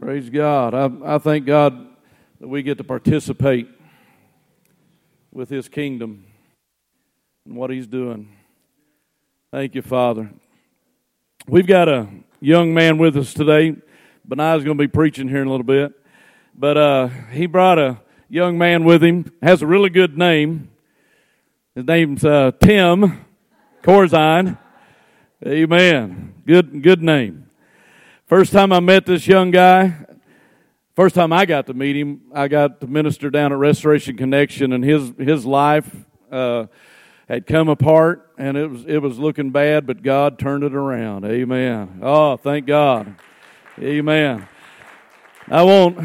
[0.00, 0.74] Praise God.
[0.74, 1.86] I, I thank God
[2.38, 3.66] that we get to participate
[5.32, 6.26] with His kingdom
[7.46, 8.28] and what He's doing.
[9.50, 10.30] Thank you, Father.
[11.48, 12.08] We've got a
[12.40, 13.76] young man with us today.
[14.28, 15.92] Beniah's going to be preaching here in a little bit.
[16.54, 20.70] But uh, he brought a young man with him, has a really good name.
[21.74, 23.24] His name's uh, Tim
[23.82, 24.58] Corzine.
[25.46, 26.34] Amen.
[26.46, 27.45] Good, good name.
[28.26, 29.94] First time I met this young guy,
[30.96, 34.72] first time I got to meet him, I got to minister down at Restoration Connection,
[34.72, 35.88] and his his life
[36.32, 36.66] uh,
[37.28, 41.24] had come apart, and it was it was looking bad, but God turned it around.
[41.24, 42.00] Amen.
[42.02, 43.14] Oh, thank God.
[43.78, 44.48] Amen.
[45.46, 45.96] I want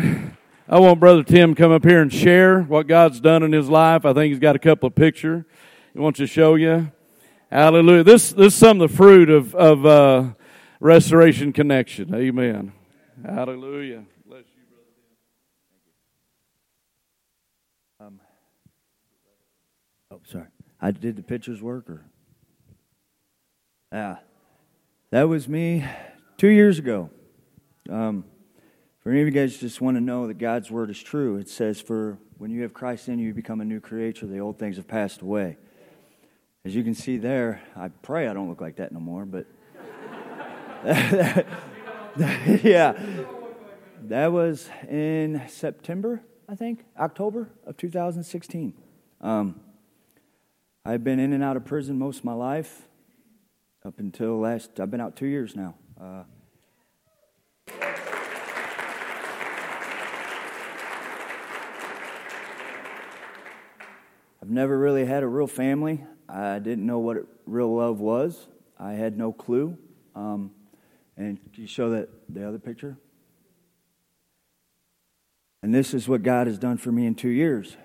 [0.70, 4.06] I want Brother Tim come up here and share what God's done in his life.
[4.06, 5.44] I think he's got a couple of pictures
[5.92, 6.92] he wants to show you.
[7.50, 8.04] Hallelujah.
[8.04, 9.86] This this is some of the fruit of of.
[9.88, 10.34] Uh,
[10.82, 12.14] Restoration Connection.
[12.16, 12.74] Amen.
[13.24, 14.04] Hallelujah.
[14.26, 14.88] Bless you, brother.
[18.00, 18.06] Thank you.
[18.08, 18.20] Um,
[20.10, 20.48] oh, sorry.
[20.82, 22.04] I did the pictures work or?
[23.94, 24.16] Yeah.
[25.12, 25.86] That was me
[26.38, 27.12] two years ago.
[27.88, 28.26] Um,
[29.04, 31.48] for any of you guys just want to know that God's word is true, it
[31.48, 34.26] says, For when you have Christ in you, you become a new creature.
[34.26, 35.58] The old things have passed away.
[36.66, 39.46] As you can see there, I pray I don't look like that no more, but
[42.64, 42.94] yeah.
[44.04, 48.74] That was in September, I think, October of 2016.
[49.22, 49.60] Um,
[50.84, 52.88] I've been in and out of prison most of my life
[53.86, 55.76] up until last, I've been out two years now.
[56.00, 56.24] Uh,
[64.42, 66.04] I've never really had a real family.
[66.28, 68.48] I didn't know what real love was.
[68.80, 69.78] I had no clue.
[70.16, 70.52] Um,
[71.22, 72.98] and can you show that the other picture?
[75.62, 77.78] And this is what God has done for me in two years.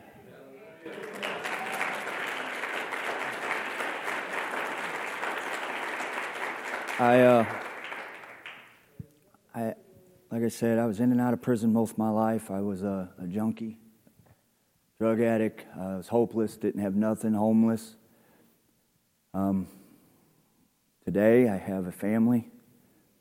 [6.99, 7.45] I, uh,
[9.55, 9.75] I,
[10.31, 12.51] like I said, I was in and out of prison most of my life.
[12.51, 13.77] I was a, a junkie,
[14.99, 15.67] drug addict.
[15.79, 17.97] I was hopeless, didn't have nothing, homeless.
[19.35, 19.69] Um,
[21.05, 22.51] today, I have a family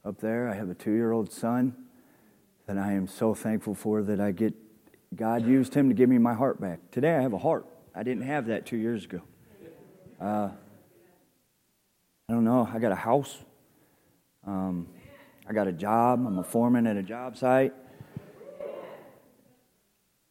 [0.06, 0.48] up there.
[0.48, 1.76] I have a two year old son
[2.68, 4.54] that I am so thankful for that I get,
[5.16, 6.80] God used him to give me my heart back.
[6.92, 7.66] Today I have a heart.
[7.96, 9.22] I didn't have that two years ago.
[10.22, 10.50] Uh,
[12.30, 12.70] I don't know.
[12.72, 13.38] I got a house.
[14.46, 14.88] Um,
[15.48, 16.26] I got a job.
[16.26, 17.74] I'm a foreman at a job site.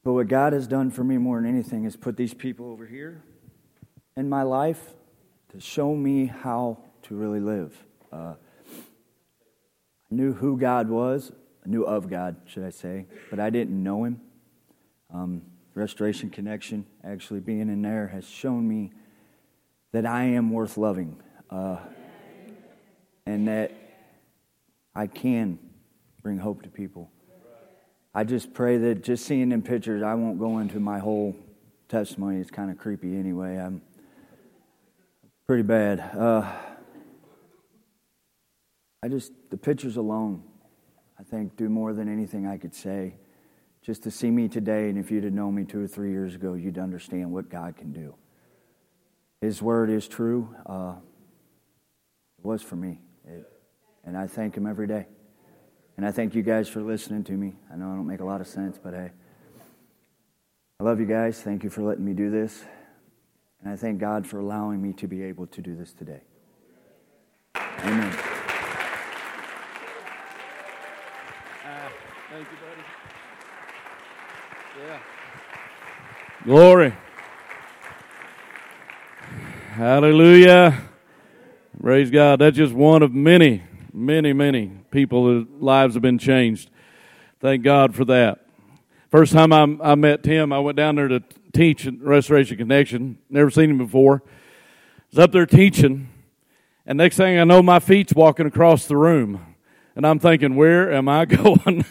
[0.05, 2.87] But what God has done for me more than anything is put these people over
[2.87, 3.23] here
[4.17, 4.95] in my life
[5.51, 7.77] to show me how to really live.
[8.13, 8.35] Uh,
[10.11, 11.33] knew who God was,
[11.65, 14.21] I knew of God, should I say, but I didn't know Him.
[15.13, 15.43] Um,
[15.75, 18.93] Restoration Connection, actually being in there, has shown me
[19.93, 21.21] that I am worth loving
[21.51, 21.79] uh,
[23.27, 23.73] and that
[24.95, 25.59] I can
[26.23, 27.11] bring hope to people.
[28.15, 31.35] I just pray that just seeing them pictures, I won't go into my whole
[31.89, 32.39] testimony.
[32.39, 33.57] It's kind of creepy anyway.
[33.57, 33.83] I'm
[35.47, 36.01] pretty bad.
[36.01, 36.53] Uh,
[39.05, 40.43] I just, the pictures alone,
[41.21, 43.17] I think, do more than anything I could say.
[43.83, 46.35] Just to see me today, and if you'd have known me two or three years
[46.35, 48.15] ago, you'd understand what God can do.
[49.43, 50.57] His word is true.
[50.65, 50.95] Uh,
[52.39, 53.03] it was for me.
[53.29, 53.47] It,
[54.07, 55.05] and I thank Him every day.
[55.99, 57.57] And I thank you guys for listening to me.
[57.71, 59.11] I know I don't make a lot of sense, but hey,
[60.81, 61.43] I love you guys.
[61.43, 62.65] Thank you for letting me do this.
[63.63, 66.23] And I thank God for allowing me to be able to do this today.
[67.81, 68.34] Amen.
[72.35, 72.83] Thank you, buddy.
[74.89, 74.99] Yeah.
[76.43, 76.93] Glory.
[79.71, 80.83] Hallelujah.
[81.81, 82.41] Praise God.
[82.41, 83.63] That's just one of many,
[83.93, 86.71] many, many people whose lives have been changed.
[87.39, 88.45] Thank God for that.
[89.13, 91.23] First time I, I met Tim, I went down there to
[91.53, 93.17] teach at Restoration Connection.
[93.31, 94.25] Never seen him before.
[94.27, 94.31] I
[95.13, 96.09] was up there teaching,
[96.85, 99.54] and next thing I know, my feet's walking across the room.
[99.97, 101.85] And I'm thinking, where am I going?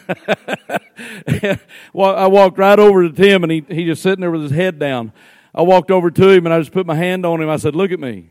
[1.92, 4.52] well, I walked right over to Tim and he, he just sitting there with his
[4.52, 5.12] head down.
[5.54, 7.48] I walked over to him and I just put my hand on him.
[7.48, 8.30] I said, look at me.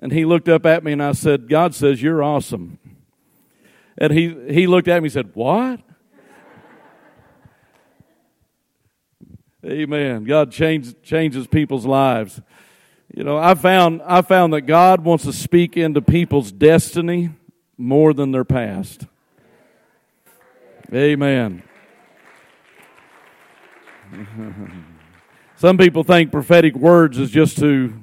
[0.00, 2.78] And he looked up at me and I said, God says you're awesome.
[3.96, 5.80] And he, he looked at me and said, what?
[9.64, 10.24] Amen.
[10.24, 12.40] God change, changes people's lives.
[13.12, 17.30] You know, I found, I found that God wants to speak into people's destiny
[17.78, 19.06] more than their past.
[20.92, 21.62] Amen.
[25.56, 27.94] Some people think prophetic words is just to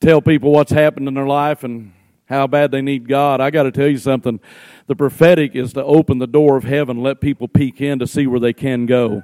[0.00, 1.92] tell people what's happened in their life and
[2.26, 3.40] how bad they need God.
[3.40, 4.40] I got to tell you something.
[4.86, 8.26] The prophetic is to open the door of heaven, let people peek in to see
[8.26, 9.22] where they can go,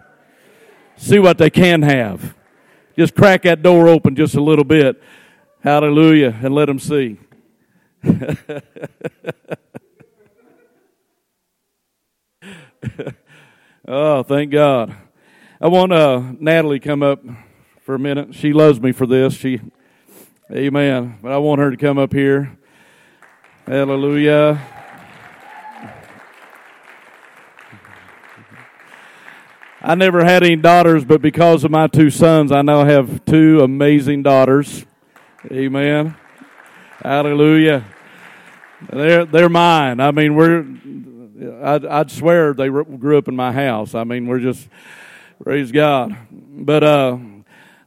[0.97, 2.35] see what they can have.
[2.97, 5.03] Just crack that door open just a little bit.
[5.61, 7.19] Hallelujah, and let them see.
[13.89, 14.95] oh, thank God.
[15.61, 17.23] I want uh, Natalie come up
[17.83, 18.35] for a minute.
[18.35, 19.35] She loves me for this.
[19.35, 19.61] She,
[20.53, 21.19] Amen.
[21.23, 22.59] But I want her to come up here.
[23.67, 24.61] Hallelujah.
[29.81, 33.63] I never had any daughters, but because of my two sons, I now have two
[33.63, 34.85] amazing daughters.
[35.51, 36.15] Amen.
[37.03, 37.85] Hallelujah.
[38.91, 40.01] They're they're mine.
[40.01, 40.67] I mean, we're.
[41.63, 43.95] I'd, I'd swear they grew up in my house.
[43.95, 44.69] I mean, we're just
[45.43, 46.17] praise God.
[46.31, 47.19] But uh,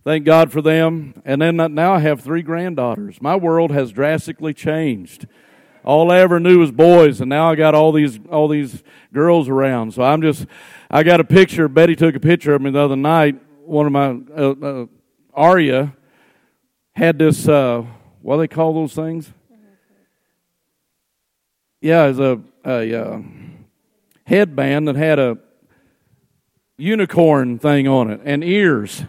[0.04, 1.22] thank God for them.
[1.26, 3.22] And then now I have three granddaughters.
[3.22, 5.28] My world has drastically changed.
[5.84, 8.84] All I ever knew was boys, and now I got all these all these
[9.14, 9.94] girls around.
[9.94, 10.46] So I'm just.
[10.90, 11.68] I got a picture.
[11.68, 13.42] Betty took a picture of me the other night.
[13.66, 14.86] One of my uh, uh,
[15.34, 15.96] Aria
[16.94, 17.48] had this.
[17.48, 17.86] Uh,
[18.22, 19.32] what do they call those things?
[21.80, 23.22] Yeah, it's a, a uh,
[24.26, 25.38] headband that had a
[26.78, 29.04] unicorn thing on it and ears.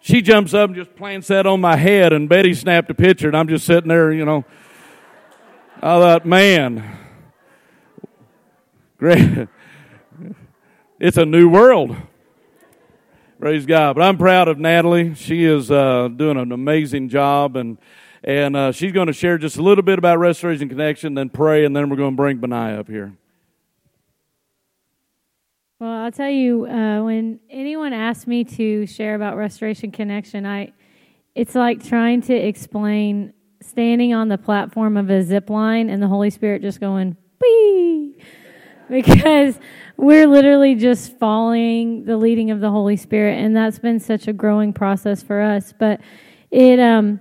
[0.00, 3.26] She jumps up and just plants that on my head, and Betty snapped a picture,
[3.26, 4.44] and I'm just sitting there, you know.
[5.78, 6.98] I thought, man,
[8.98, 9.48] great.
[11.00, 11.96] It's a new world.
[13.40, 13.96] Praise God.
[13.96, 15.14] But I'm proud of Natalie.
[15.14, 17.76] She is uh, doing an amazing job, and
[18.26, 21.64] and uh, she's going to share just a little bit about Restoration Connection, then pray,
[21.64, 23.16] and then we're going to bring Beniah up here.
[25.78, 30.72] Well, I'll tell you, uh, when anyone asks me to share about Restoration Connection, I
[31.34, 36.08] it's like trying to explain standing on the platform of a zip line and the
[36.08, 38.18] Holy Spirit just going, Bee!
[38.88, 39.58] because
[39.96, 44.32] we're literally just following the leading of the Holy Spirit, and that's been such a
[44.32, 45.74] growing process for us.
[45.78, 46.00] But
[46.50, 47.20] it um,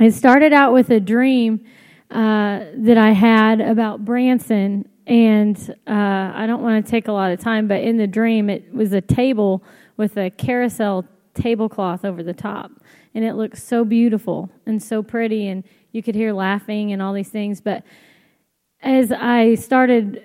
[0.00, 1.64] it started out with a dream
[2.10, 5.56] uh, that I had about Branson, and
[5.86, 8.72] uh, I don't want to take a lot of time, but in the dream, it
[8.74, 9.62] was a table
[9.96, 12.72] with a carousel tablecloth over the top,
[13.14, 17.12] and it looked so beautiful and so pretty, and you could hear laughing and all
[17.12, 17.60] these things.
[17.60, 17.84] But
[18.80, 20.24] as I started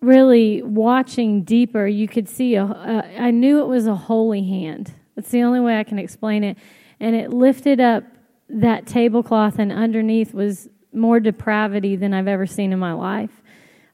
[0.00, 4.94] really watching deeper, you could see a, a I knew it was a holy hand.
[5.14, 6.56] That's the only way I can explain it
[7.00, 8.04] and it lifted up
[8.48, 13.42] that tablecloth, and underneath was more depravity than I've ever seen in my life.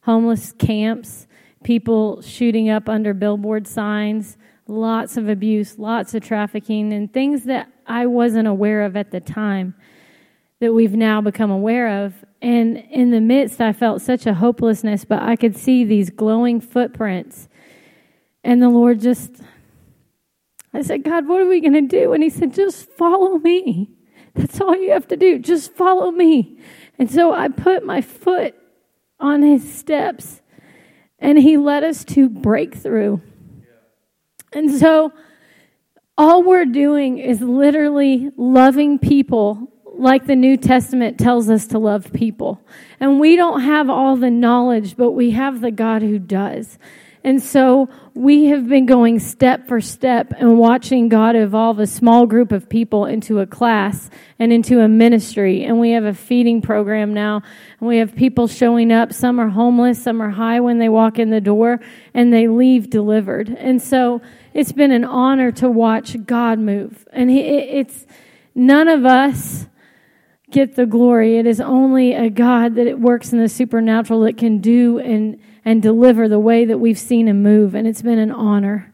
[0.01, 1.27] Homeless camps,
[1.63, 4.37] people shooting up under billboard signs,
[4.67, 9.19] lots of abuse, lots of trafficking, and things that I wasn't aware of at the
[9.19, 9.75] time
[10.59, 12.25] that we've now become aware of.
[12.41, 16.59] And in the midst, I felt such a hopelessness, but I could see these glowing
[16.59, 17.47] footprints.
[18.43, 19.41] And the Lord just
[20.73, 22.13] I said, God, what are we going to do?
[22.13, 23.89] And he said, just follow me.
[24.35, 25.39] That's all you have to do.
[25.39, 26.59] Just follow me.
[26.99, 28.55] And so I put my foot
[29.19, 30.41] on his steps
[31.19, 33.19] and he led us to breakthrough.
[34.53, 35.11] And so
[36.17, 42.13] all we're doing is literally loving people like the New Testament tells us to love
[42.13, 42.61] people.
[42.99, 46.77] And we don't have all the knowledge, but we have the God who does.
[47.27, 52.25] And so we have been going step for step and watching God evolve a small
[52.25, 55.65] group of people into a class and into a ministry.
[55.65, 57.41] And we have a feeding program now.
[57.81, 59.11] And we have people showing up.
[59.11, 61.81] Some are homeless, some are high when they walk in the door,
[62.13, 63.49] and they leave delivered.
[63.49, 64.21] And so
[64.53, 67.05] it's been an honor to watch God move.
[67.11, 68.05] And it's
[68.55, 69.67] none of us
[70.49, 71.37] get the glory.
[71.37, 75.41] It is only a God that it works in the supernatural that can do and
[75.67, 78.93] and deliver the way that we've seen him move and it's been an honor.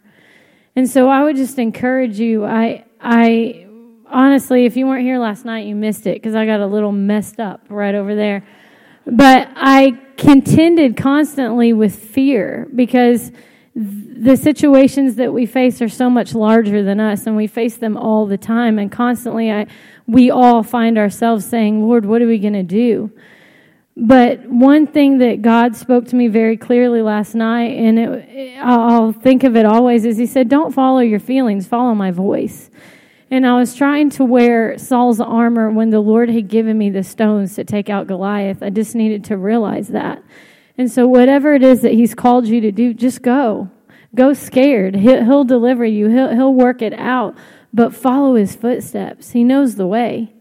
[0.76, 3.68] And so i would just encourage you i i
[4.08, 6.92] honestly if you weren't here last night you missed it because i got a little
[6.92, 8.44] messed up right over there.
[9.06, 13.32] But i contended constantly with fear because
[13.76, 17.96] the situations that we face are so much larger than us and we face them
[17.96, 18.80] all the time.
[18.80, 19.68] And constantly i
[20.08, 23.12] we all find ourselves saying lord what are we going to do
[23.96, 29.12] but one thing that God spoke to me very clearly last night, and it, I'll
[29.12, 32.72] think of it always, is He said, Don't follow your feelings, follow my voice.
[33.30, 37.04] And I was trying to wear Saul's armor when the Lord had given me the
[37.04, 38.62] stones to take out Goliath.
[38.62, 40.24] I just needed to realize that.
[40.78, 43.70] And so, whatever it is that He's called you to do, just go.
[44.16, 44.96] Go scared.
[44.96, 47.38] He'll, he'll deliver you, he'll, he'll work it out,
[47.72, 49.32] but follow His footsteps.
[49.32, 50.33] He knows the way.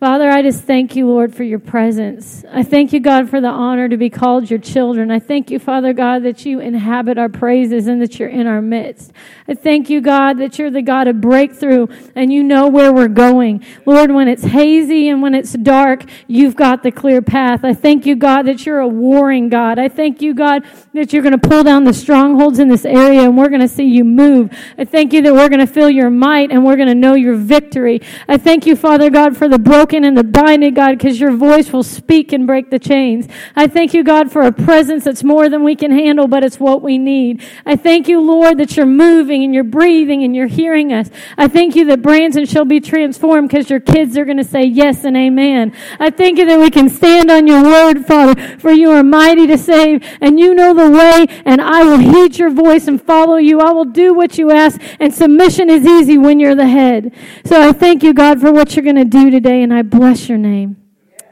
[0.00, 2.42] Father, I just thank you, Lord, for your presence.
[2.50, 5.10] I thank you, God, for the honor to be called your children.
[5.10, 8.62] I thank you, Father God, that you inhabit our praises and that you're in our
[8.62, 9.12] midst.
[9.46, 13.08] I thank you, God, that you're the God of breakthrough and you know where we're
[13.08, 13.62] going.
[13.84, 17.62] Lord, when it's hazy and when it's dark, you've got the clear path.
[17.62, 19.78] I thank you, God, that you're a warring God.
[19.78, 20.64] I thank you, God,
[20.94, 23.68] that you're going to pull down the strongholds in this area and we're going to
[23.68, 24.50] see you move.
[24.78, 27.12] I thank you that we're going to feel your might and we're going to know
[27.12, 28.00] your victory.
[28.26, 31.32] I thank you, Father God, for the broken broken and the binding, God, because your
[31.32, 33.26] voice will speak and break the chains.
[33.56, 36.60] I thank you, God, for a presence that's more than we can handle, but it's
[36.60, 37.42] what we need.
[37.66, 41.10] I thank you, Lord, that you're moving and you're breathing and you're hearing us.
[41.36, 44.64] I thank you that Branson shall be transformed because your kids are going to say
[44.64, 45.74] yes and amen.
[45.98, 49.48] I thank you that we can stand on your word, Father, for you are mighty
[49.48, 53.36] to save and you know the way and I will heed your voice and follow
[53.36, 53.60] you.
[53.60, 57.12] I will do what you ask and submission is easy when you're the head.
[57.44, 59.82] So I thank you, God, for what you're going to do today and I I
[59.82, 60.76] bless your name.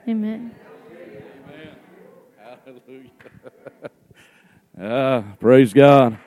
[0.09, 0.55] Amen.
[1.47, 1.75] Amen.
[2.65, 3.11] Hallelujah.
[4.81, 6.19] ah, praise God.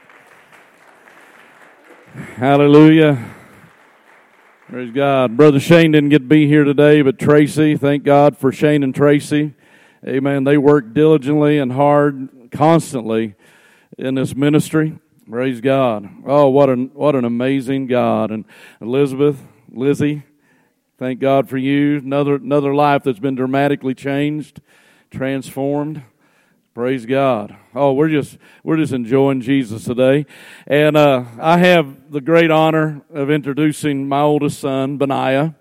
[2.36, 3.28] Hallelujah.
[4.70, 5.36] Praise God.
[5.36, 8.94] Brother Shane didn't get to be here today, but Tracy, thank God for Shane and
[8.94, 9.56] Tracy.
[10.08, 10.44] Amen.
[10.44, 13.34] They work diligently and hard, constantly
[13.98, 15.00] in this ministry.
[15.28, 16.08] Praise God.
[16.28, 18.30] Oh, what an what an amazing God.
[18.30, 18.46] And
[18.80, 20.22] Elizabeth, Lizzie,
[21.02, 21.98] Thank God for you.
[21.98, 24.62] Another another life that's been dramatically changed,
[25.10, 26.04] transformed.
[26.76, 27.58] Praise God.
[27.74, 30.28] Oh, we're just we're just enjoying Jesus today,
[30.68, 35.56] and uh, I have the great honor of introducing my oldest son, Beniah.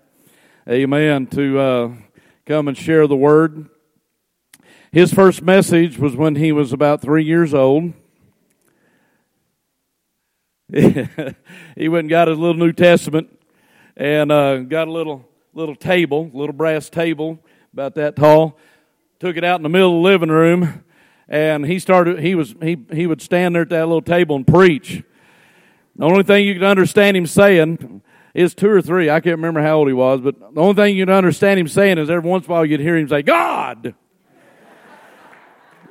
[0.69, 1.25] Amen.
[1.25, 1.91] To uh,
[2.45, 3.67] come and share the word.
[4.91, 7.93] His first message was when he was about three years old.
[10.71, 13.39] he went and got his little New Testament
[13.97, 17.39] and uh, got a little little table, little brass table,
[17.73, 18.57] about that tall.
[19.19, 20.83] Took it out in the middle of the living room,
[21.27, 22.19] and he started.
[22.19, 25.03] He was he he would stand there at that little table and preach.
[25.95, 28.01] The only thing you could understand him saying
[28.33, 29.09] is two or three.
[29.09, 31.67] I can't remember how old he was, but the only thing you could understand him
[31.67, 33.93] saying is every once in a while you'd hear him say, "God."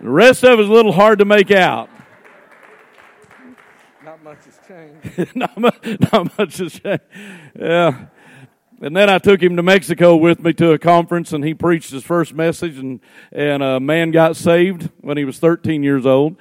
[0.00, 1.90] The rest of it is a little hard to make out.
[4.02, 5.36] Not much has changed.
[5.36, 5.76] not, much,
[6.12, 7.02] not much has changed.
[7.54, 8.06] Yeah.
[8.82, 11.90] And then I took him to Mexico with me to a conference, and he preached
[11.90, 16.36] his first message, and, and a man got saved when he was 13 years old.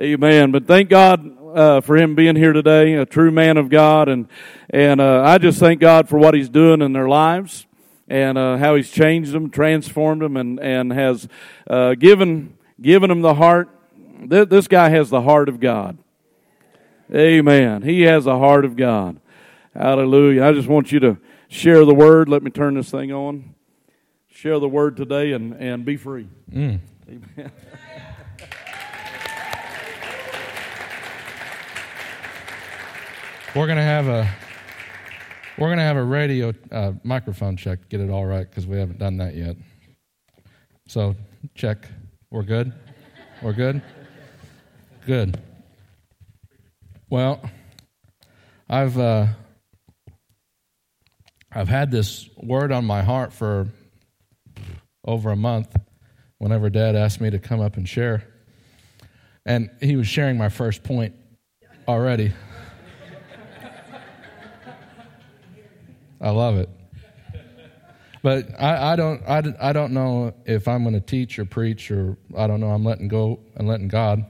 [0.00, 0.50] Amen.
[0.50, 4.28] But thank God uh, for him being here today, a true man of God, and
[4.70, 7.66] and uh, I just thank God for what He's doing in their lives
[8.08, 11.28] and uh, how He's changed them, transformed them, and and has
[11.68, 13.68] uh, given given them the heart.
[14.24, 15.98] This guy has the heart of God.
[17.14, 17.82] Amen.
[17.82, 19.20] He has the heart of God.
[19.74, 20.44] Hallelujah.
[20.44, 21.18] I just want you to
[21.54, 22.28] share the word.
[22.28, 23.54] Let me turn this thing on.
[24.28, 26.28] Share the word today and, and be free.
[26.52, 26.80] Mm.
[27.08, 27.52] Amen.
[33.54, 34.28] We're gonna have a
[35.56, 37.88] we're gonna have a radio uh, microphone check.
[37.88, 39.54] Get it all right because we haven't done that yet.
[40.88, 41.14] So
[41.54, 41.86] check.
[42.30, 42.72] We're good.
[43.40, 43.80] We're good.
[45.06, 45.40] Good.
[47.08, 47.48] Well,
[48.68, 49.28] I've uh,
[51.56, 53.68] I've had this word on my heart for
[55.06, 55.76] over a month
[56.38, 58.24] whenever Dad asked me to come up and share.
[59.46, 61.14] And he was sharing my first point
[61.86, 62.32] already.
[66.20, 66.68] I love it.
[68.22, 71.90] But I, I, don't, I, I don't know if I'm going to teach or preach
[71.90, 72.70] or I don't know.
[72.70, 74.24] I'm letting go and letting God.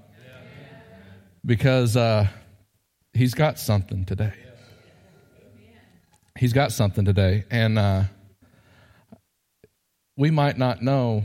[1.46, 2.26] Because uh,
[3.14, 4.43] He's got something today
[6.38, 7.44] he's got something today.
[7.50, 8.04] And uh,
[10.16, 11.24] we might not know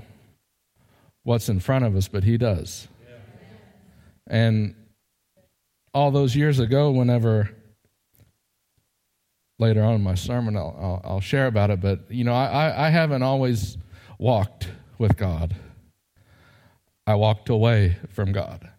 [1.24, 2.88] what's in front of us, but he does.
[4.28, 4.76] And
[5.94, 7.50] all those years ago, whenever
[9.58, 12.88] later on in my sermon I'll, I'll, I'll share about it, but you know, I,
[12.88, 13.78] I haven't always
[14.18, 15.56] walked with God.
[17.06, 18.70] I walked away from God.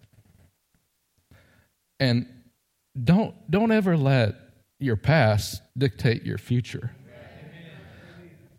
[1.99, 2.27] And
[3.03, 4.35] don't don't ever let
[4.81, 6.91] your past dictate your future.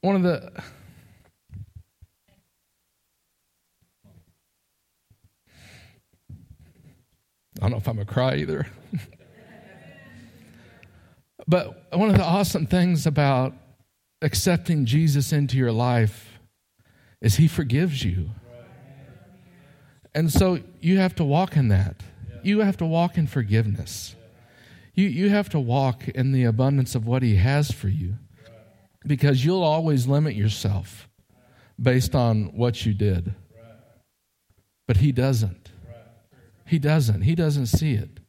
[0.01, 0.51] One of the
[7.59, 8.65] I don't know if I'm a cry either.
[11.47, 13.53] but one of the awesome things about
[14.23, 16.39] accepting Jesus into your life
[17.21, 18.31] is he forgives you.
[20.15, 21.97] And so you have to walk in that.
[22.41, 24.15] You have to walk in forgiveness.
[24.93, 28.15] You, you have to walk in the abundance of what He has for you
[29.05, 31.09] because you'll always limit yourself
[31.81, 33.33] based on what you did.
[34.87, 35.71] But He doesn't.
[36.65, 37.21] He doesn't.
[37.21, 38.19] He doesn't see it.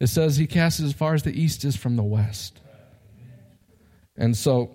[0.00, 2.60] It says He casts as far as the east is from the west.
[4.16, 4.70] And so,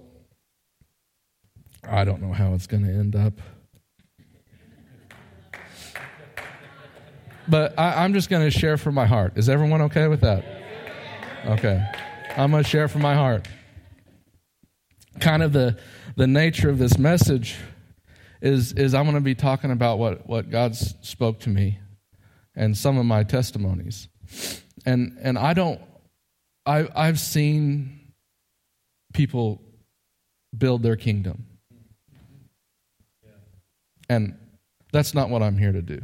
[1.84, 3.34] I don't know how it's going to end up.
[7.48, 9.34] But I, am just going to share from my heart.
[9.38, 10.59] Is everyone okay with that?
[11.46, 11.86] Okay.
[12.38, 13.48] I'm going to share from my heart.
[15.20, 15.78] Kind of the,
[16.16, 17.56] the nature of this message
[18.42, 21.80] is, is I'm going to be talking about what, what God spoke to me
[22.56, 24.10] and some of my testimonies.
[24.86, 25.82] And, and I don't,
[26.66, 28.14] I, I've seen
[29.14, 29.62] people
[30.58, 31.46] build their kingdom.
[34.10, 34.38] And
[34.92, 36.02] that's not what I'm here to do.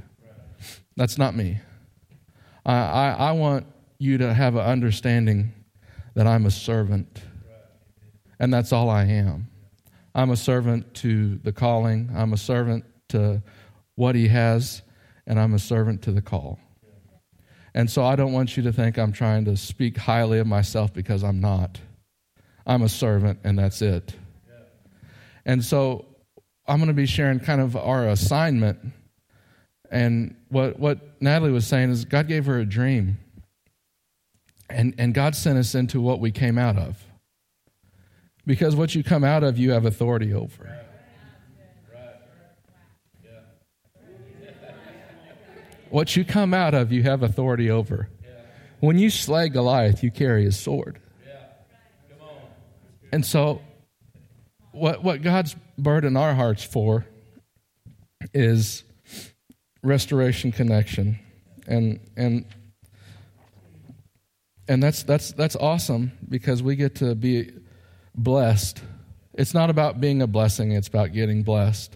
[0.95, 1.59] That's not me.
[2.65, 3.67] I, I, I want
[4.05, 5.51] you to have an understanding
[6.13, 7.21] that I'm a servant.
[8.39, 9.47] And that's all I am.
[10.13, 13.41] I'm a servant to the calling, I'm a servant to
[13.95, 14.81] what He has,
[15.27, 16.59] and I'm a servant to the call.
[17.74, 20.93] And so I don't want you to think I'm trying to speak highly of myself
[20.93, 21.81] because I'm not.
[22.65, 24.15] I'm a servant, and that's it.
[25.45, 26.05] And so
[26.65, 28.79] I'm going to be sharing kind of our assignment
[29.91, 33.17] and what, what Natalie was saying is God gave her a dream.
[34.69, 37.03] And, and God sent us into what we came out of.
[38.45, 40.79] Because what you come out of, you have authority over.
[45.89, 48.10] What you come out of, you have authority over.
[48.79, 51.00] When you slay Goliath, you carry his sword.
[53.12, 53.62] And so,
[54.72, 57.05] what, what God's burdened our hearts for
[58.34, 58.84] is
[59.84, 61.19] restoration connection
[61.67, 62.45] and and
[64.67, 67.51] and that's that's that's awesome because we get to be
[68.16, 68.81] blessed.
[69.33, 71.96] It's not about being a blessing it's about getting blessed.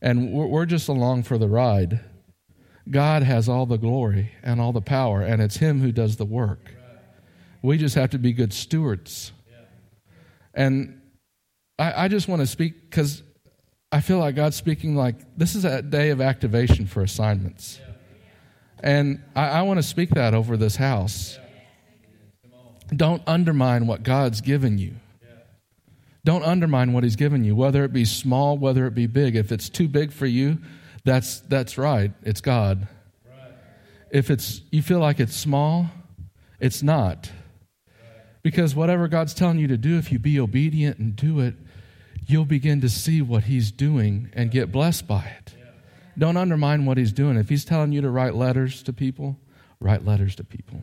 [0.00, 2.00] And we're, we're just along for the ride.
[2.88, 6.24] God has all the glory and all the power and it's him who does the
[6.24, 6.74] work.
[7.62, 9.32] We just have to be good stewards.
[10.54, 11.00] And
[11.78, 13.22] i, I just want to speak because
[13.90, 17.80] I feel like God's speaking like this is a day of activation for assignments.
[18.80, 21.38] And I, I want to speak that over this house.
[22.94, 24.94] Don't undermine what God's given you.
[26.24, 29.36] Don't undermine what He's given you, whether it be small, whether it be big.
[29.36, 30.58] If it's too big for you,
[31.04, 32.12] that's, that's right.
[32.22, 32.88] It's God.
[34.10, 35.90] If it's, you feel like it's small,
[36.60, 37.30] it's not.
[38.42, 41.54] Because whatever God's telling you to do, if you be obedient and do it,
[42.26, 45.54] you'll begin to see what he's doing and get blessed by it.
[46.16, 47.36] Don't undermine what he's doing.
[47.36, 49.38] If he's telling you to write letters to people,
[49.80, 50.80] write letters to people.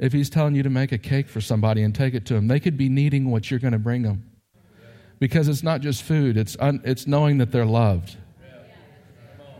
[0.00, 2.48] If he's telling you to make a cake for somebody and take it to them,
[2.48, 4.24] they could be needing what you're going to bring them.
[5.18, 8.16] Because it's not just food, it's, un, it's knowing that they're loved.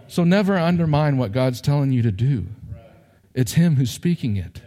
[0.09, 2.47] So never undermine what God's telling you to do.
[3.35, 4.63] It's Him who's speaking it.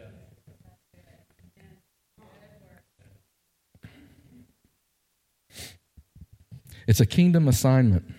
[6.86, 8.14] It's a kingdom assignment.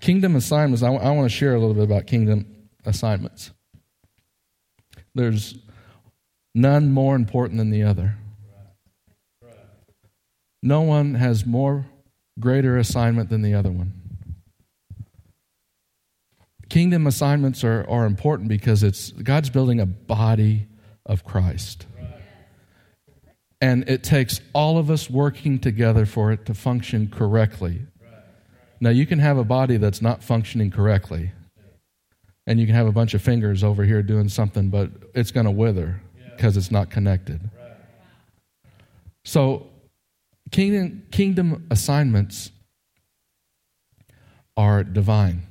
[0.00, 2.46] Kingdom assignments, I, w- I want to share a little bit about kingdom
[2.86, 3.50] assignments.
[5.14, 5.58] There's
[6.54, 8.16] none more important than the other.
[10.62, 11.86] No one has more
[12.38, 13.94] greater assignment than the other one.
[16.68, 20.68] Kingdom assignments are, are important because it's God's building a body
[21.06, 21.86] of Christ.
[23.60, 27.82] And it takes all of us working together for it to function correctly.
[28.80, 31.32] Now, you can have a body that's not functioning correctly,
[32.46, 35.44] and you can have a bunch of fingers over here doing something, but it's going
[35.44, 36.00] to wither
[36.40, 37.50] because it's not connected.
[39.26, 39.66] So,
[40.50, 42.50] kingdom, kingdom assignments
[44.56, 45.42] are divine.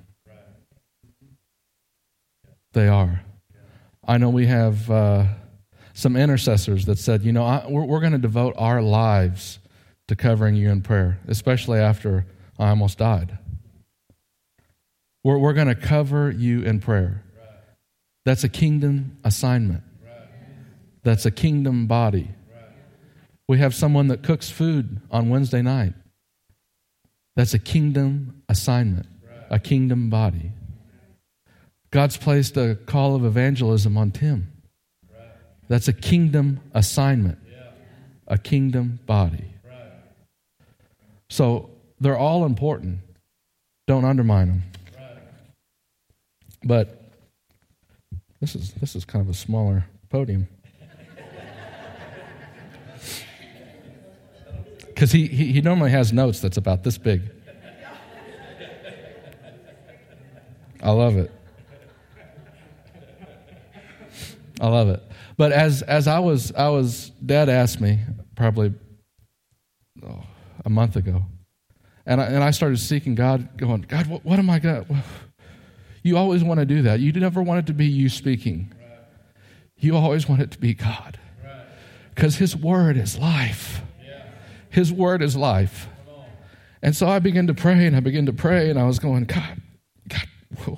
[2.73, 3.21] They are.
[4.08, 4.89] I know we have.
[4.89, 5.25] Uh,
[5.93, 9.60] some intercessors that said, you know, I, we're, we're going to devote our lives
[10.08, 12.25] to covering you in prayer, especially after
[12.58, 13.38] I almost died.
[15.25, 17.21] We're, we're going to cover you in prayer.
[18.23, 19.84] That's a kingdom assignment.
[21.04, 22.30] That's a kingdom body.
[23.48, 25.94] We have someone that cooks food on Wednesday night.
[27.36, 29.08] That's a kingdom assignment,
[29.50, 30.52] a kingdom body.
[31.92, 34.52] God's placed a call of evangelism on Tim.
[35.68, 37.40] That's a kingdom assignment,
[38.28, 39.46] a kingdom body.
[41.30, 43.00] So they're all important.
[43.88, 44.64] Don't undermine them.
[46.64, 47.00] But
[48.42, 50.48] this is this is kind of a smaller podium.
[55.00, 57.22] Because he, he, he normally has notes that's about this big.
[60.84, 61.32] I love it.
[64.60, 65.02] I love it.
[65.38, 68.00] But as as I was I was Dad asked me
[68.36, 68.74] probably
[70.06, 70.22] oh,
[70.66, 71.24] a month ago,
[72.06, 74.86] and I, and I started seeking God, going, God, what, what am I going?
[76.04, 77.00] You always want to do that.
[77.00, 78.74] You never want it to be you speaking.
[79.78, 81.18] You always want it to be God,
[82.14, 83.82] because His Word is life.
[84.70, 85.88] His Word is life.
[86.82, 89.26] And so I began to pray, and I began to pray, and I was going,
[89.26, 89.62] God,
[90.08, 90.28] God,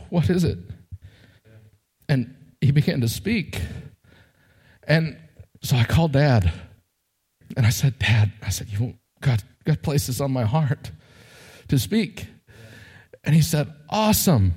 [0.10, 0.58] what is it?
[2.10, 3.62] And he began to speak.
[4.84, 5.18] And
[5.62, 6.52] so I called dad
[7.56, 10.92] and I said, Dad, I said, you, God, God placed this on my heart
[11.68, 12.28] to speak.
[13.24, 14.54] And he said, Awesome.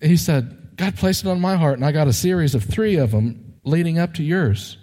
[0.00, 2.96] He said, God placed it on my heart, and I got a series of three
[2.96, 4.78] of them leading up to yours.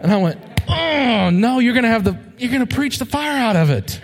[0.00, 3.56] And I went, Oh, no, you're to have the, you're to preach the fire out
[3.56, 4.00] of it.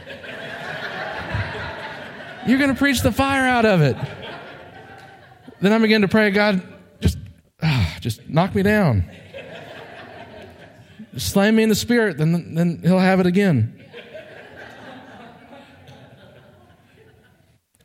[2.46, 3.96] You're to preach the fire out of it.
[5.60, 6.62] Then I began to pray, God,
[7.00, 7.18] just
[7.62, 9.04] ah, just knock me down.
[11.12, 13.72] Just slam me in the spirit, then, then he'll have it again.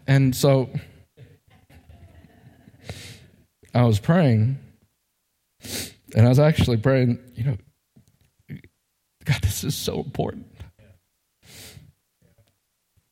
[0.06, 0.70] And so
[3.74, 4.60] I was praying,
[6.14, 7.58] and I was actually praying, you know,
[9.26, 10.48] God, this is so important.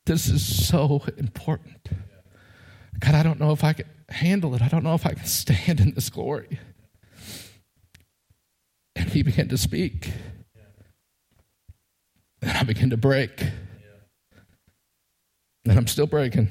[0.06, 1.88] This is so important.
[2.98, 4.62] God, I don't know if I can handle it.
[4.62, 6.58] I don't know if I can stand in this glory.
[8.96, 10.10] And he began to speak.
[12.42, 13.40] And I began to break.
[15.64, 16.50] And I'm still breaking.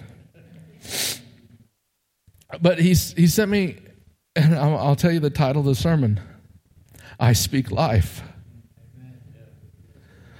[2.61, 3.77] But he's, he sent me,
[4.35, 6.19] and I'll tell you the title of the sermon
[7.19, 8.23] I Speak Life.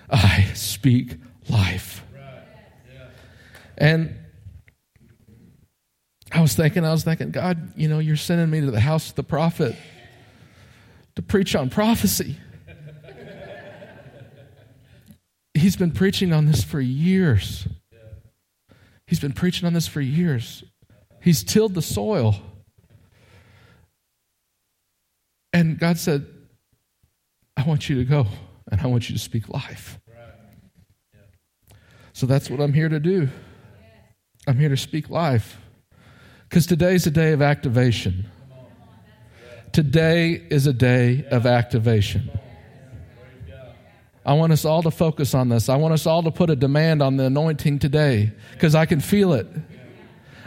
[0.09, 1.17] I speak
[1.49, 2.03] life.
[3.77, 4.15] And
[6.31, 9.09] I was thinking, I was thinking, God, you know, you're sending me to the house
[9.09, 9.75] of the prophet
[11.15, 12.37] to preach on prophecy.
[15.53, 17.67] He's been preaching on this for years.
[19.07, 20.63] He's been preaching on this for years.
[21.21, 22.35] He's tilled the soil.
[25.51, 26.27] And God said,
[27.57, 28.27] I want you to go
[28.69, 29.99] and I want you to speak life.
[32.13, 33.29] So that's what I'm here to do.
[34.47, 35.57] I'm here to speak life.
[36.47, 38.25] Because today's a day of activation.
[39.71, 42.29] Today is a day of activation.
[44.25, 45.69] I want us all to focus on this.
[45.69, 48.99] I want us all to put a demand on the anointing today because I can
[48.99, 49.47] feel it.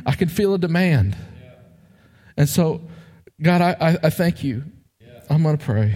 [0.05, 1.17] I can feel a demand.
[2.37, 2.83] And so,
[3.41, 4.65] God, I, I, I thank you.
[5.31, 5.95] I'm going to pray.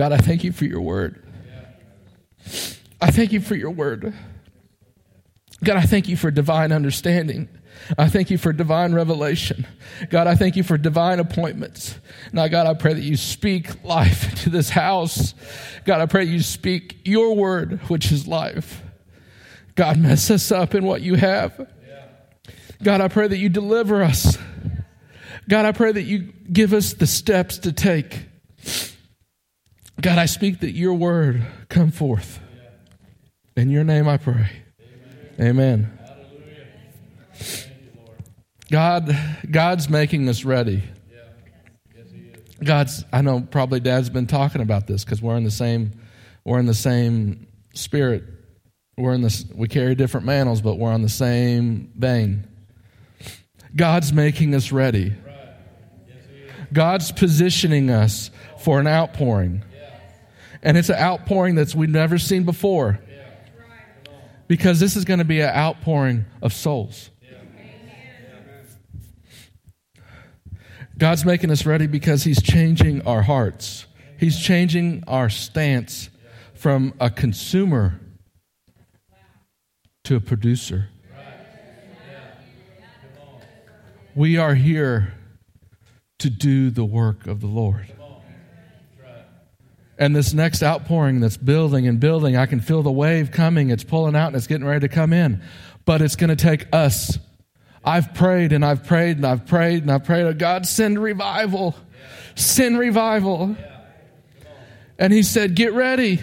[0.00, 1.22] God, I thank you for your word.
[3.02, 4.14] I thank you for your word.
[5.62, 7.50] God, I thank you for divine understanding.
[7.98, 9.66] I thank you for divine revelation.
[10.08, 11.98] God, I thank you for divine appointments.
[12.32, 15.34] Now, God, I pray that you speak life into this house.
[15.84, 18.80] God, I pray you speak your word, which is life.
[19.74, 21.68] God, mess us up in what you have.
[22.82, 24.38] God, I pray that you deliver us.
[25.46, 28.28] God, I pray that you give us the steps to take.
[30.00, 32.40] God, I speak that your word come forth.
[33.56, 34.50] In your name I pray.
[35.38, 35.98] Amen.
[38.70, 39.16] God,
[39.50, 40.82] God's making us ready.
[42.62, 43.04] God's.
[43.12, 45.92] I know probably Dad's been talking about this because we're in the same,
[46.44, 48.24] we're in the same spirit.
[48.96, 49.44] We're in this.
[49.54, 52.46] We carry different mantles, but we're on the same vein.
[53.74, 55.14] God's making us ready.
[56.72, 59.64] God's positioning us for an outpouring,
[60.62, 62.98] and it's an outpouring that's we've never seen before.
[64.48, 67.10] Because this is going to be an outpouring of souls.
[70.98, 73.86] God's making us ready because He's changing our hearts.
[74.18, 76.10] He's changing our stance
[76.52, 77.98] from a consumer
[80.04, 80.88] to a producer.
[84.14, 85.14] We are here
[86.18, 87.94] to do the work of the Lord.
[90.00, 93.70] And this next outpouring that's building and building, I can feel the wave coming.
[93.70, 95.40] It's pulling out and it's getting ready to come in.
[95.84, 97.18] But it's going to take us
[97.84, 100.24] I've prayed and I've prayed and I've prayed and I've prayed.
[100.24, 101.74] Oh, God, send revival.
[102.34, 103.56] Send revival.
[104.98, 106.20] And he said, Get ready.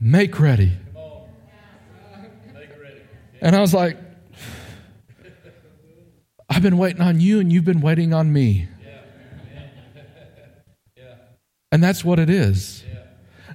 [0.00, 0.72] Make ready.
[3.40, 3.98] And I was like,
[6.48, 8.68] I've been waiting on you and you've been waiting on me.
[11.70, 12.83] And that's what it is.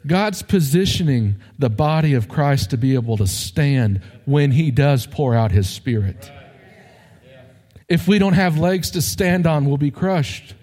[0.05, 5.35] God's positioning the body of Christ to be able to stand when He does pour
[5.35, 6.31] out His Spirit.
[7.87, 10.53] If we don't have legs to stand on, we'll be crushed.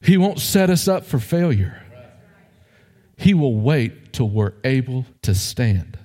[0.00, 1.80] He won't set us up for failure.
[3.16, 5.96] He will wait till we're able to stand.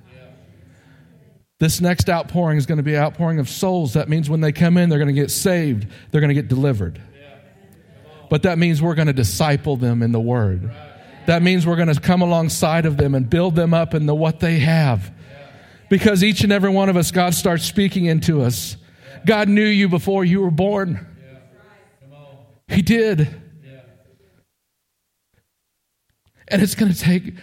[1.60, 3.94] This next outpouring is going to be outpouring of souls.
[3.94, 6.48] That means when they come in, they're going to get saved, they're going to get
[6.48, 7.02] delivered.
[8.30, 10.72] But that means we're going to disciple them in the Word.
[11.28, 14.16] That means we're going to come alongside of them and build them up in the
[14.16, 15.14] what they have.
[15.90, 18.78] Because each and every one of us, God starts speaking into us.
[19.26, 21.06] God knew you before you were born.
[22.70, 23.28] He did.
[26.48, 27.34] And it's going to take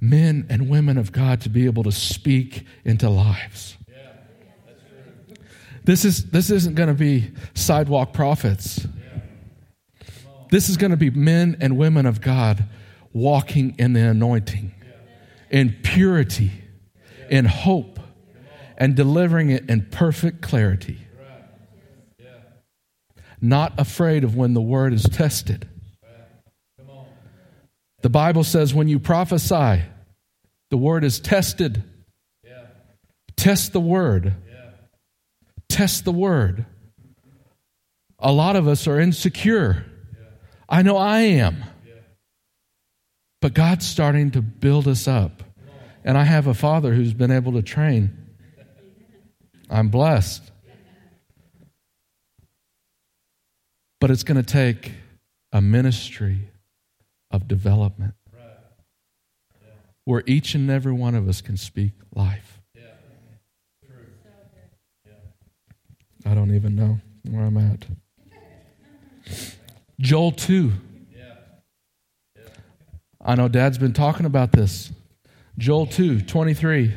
[0.00, 3.76] men and women of God to be able to speak into lives.
[5.84, 8.86] This, is, this isn't going to be sidewalk prophets.
[10.50, 12.64] This is going to be men and women of God
[13.16, 14.74] walking in the anointing,
[15.50, 16.52] in purity,
[17.30, 17.98] in hope,
[18.76, 20.98] and delivering it in perfect clarity.
[23.40, 25.66] Not afraid of when the word is tested.
[28.02, 29.82] The Bible says when you prophesy,
[30.70, 31.82] the word is tested.
[33.34, 34.34] Test the word.
[35.70, 36.66] Test the word.
[38.18, 39.86] A lot of us are insecure.
[40.68, 41.64] I know I am.
[43.40, 45.42] But God's starting to build us up.
[46.04, 48.16] And I have a father who's been able to train.
[49.68, 50.50] I'm blessed.
[54.00, 54.92] But it's going to take
[55.52, 56.50] a ministry
[57.30, 58.14] of development
[60.04, 62.60] where each and every one of us can speak life.
[66.24, 67.86] I don't even know where I'm at.
[70.00, 70.72] Joel 2.
[73.26, 74.92] I know Dad's been talking about this.
[75.58, 76.94] Joel 2, 23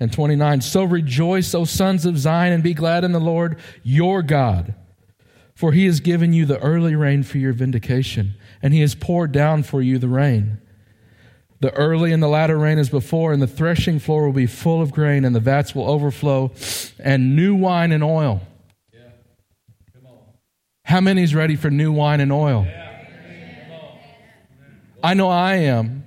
[0.00, 0.62] and 29.
[0.62, 4.74] So rejoice, O sons of Zion, and be glad in the Lord your God.
[5.54, 9.30] For he has given you the early rain for your vindication, and he has poured
[9.30, 10.58] down for you the rain.
[11.60, 14.80] The early and the latter rain is before, and the threshing floor will be full
[14.80, 16.52] of grain, and the vats will overflow,
[16.98, 18.40] and new wine and oil.
[20.84, 22.66] How many is ready for new wine and oil?
[25.02, 26.04] I know I am.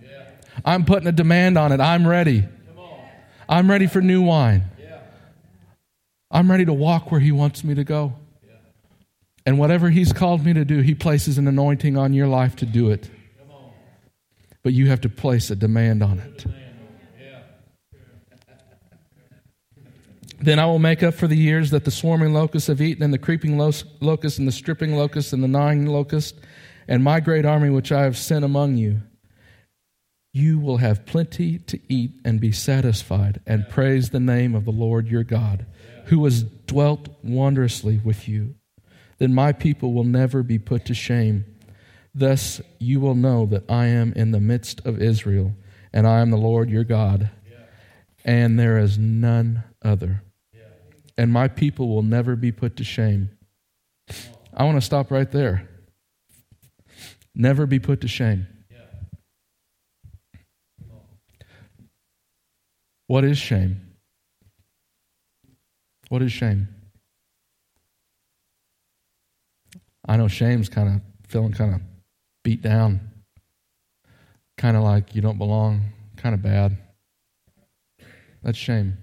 [0.65, 1.80] I'm putting a demand on it.
[1.80, 2.43] I'm ready.
[3.47, 4.63] I'm ready for new wine.
[6.30, 8.13] I'm ready to walk where He wants me to go.
[9.45, 12.65] And whatever He's called me to do, He places an anointing on your life to
[12.65, 13.10] do it.
[14.63, 16.45] But you have to place a demand on it.
[20.39, 23.13] Then I will make up for the years that the swarming locusts have eaten, and
[23.13, 26.36] the creeping locust, and the stripping locust, and the gnawing locust,
[26.88, 29.02] and my great army which I have sent among you.
[30.34, 34.72] You will have plenty to eat and be satisfied, and praise the name of the
[34.72, 35.65] Lord your God,
[36.06, 38.56] who has dwelt wondrously with you.
[39.17, 41.46] Then my people will never be put to shame.
[42.15, 45.54] Thus you will know that I am in the midst of Israel,
[45.91, 47.30] and I am the Lord your God,
[48.24, 50.24] and there is none other
[51.22, 53.30] and my people will never be put to shame.
[54.54, 55.70] I want to stop right there.
[57.34, 58.48] Never be put to shame.
[63.08, 63.82] What is shame?
[66.10, 66.67] What is shame?
[70.08, 71.82] I know shame's kind of feeling kind of
[72.44, 73.02] beat down,
[74.58, 75.82] kind of like you don't belong,
[76.17, 76.78] kind of bad.
[78.44, 78.98] That's shame.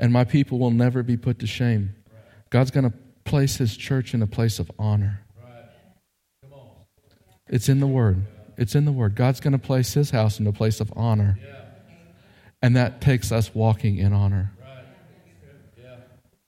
[0.00, 1.94] and my people will never be put to shame.
[2.48, 2.96] God's going to
[3.30, 5.20] place his church in a place of honor.
[7.48, 8.26] It's in the Word.
[8.58, 9.14] It's in the Word.
[9.14, 11.38] God's going to place his house in a place of honor.
[12.60, 14.52] And that takes us walking in honor.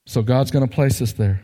[0.07, 1.42] So God's going to place us there.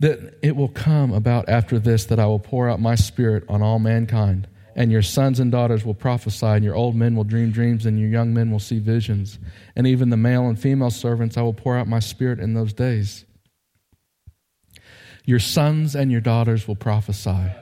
[0.00, 3.62] That it will come about after this that I will pour out my spirit on
[3.62, 7.50] all mankind and your sons and daughters will prophesy, and your old men will dream
[7.50, 9.38] dreams, and your young men will see visions.
[9.76, 12.72] And even the male and female servants, I will pour out my spirit in those
[12.72, 13.24] days.
[15.24, 17.52] Your sons and your daughters will prophesy.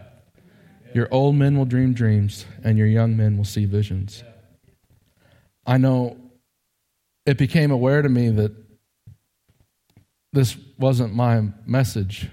[0.95, 4.25] Your old men will dream dreams, and your young men will see visions.
[5.67, 6.17] I know
[7.27, 8.53] it became aware to me that
[10.33, 12.29] this wasn't my message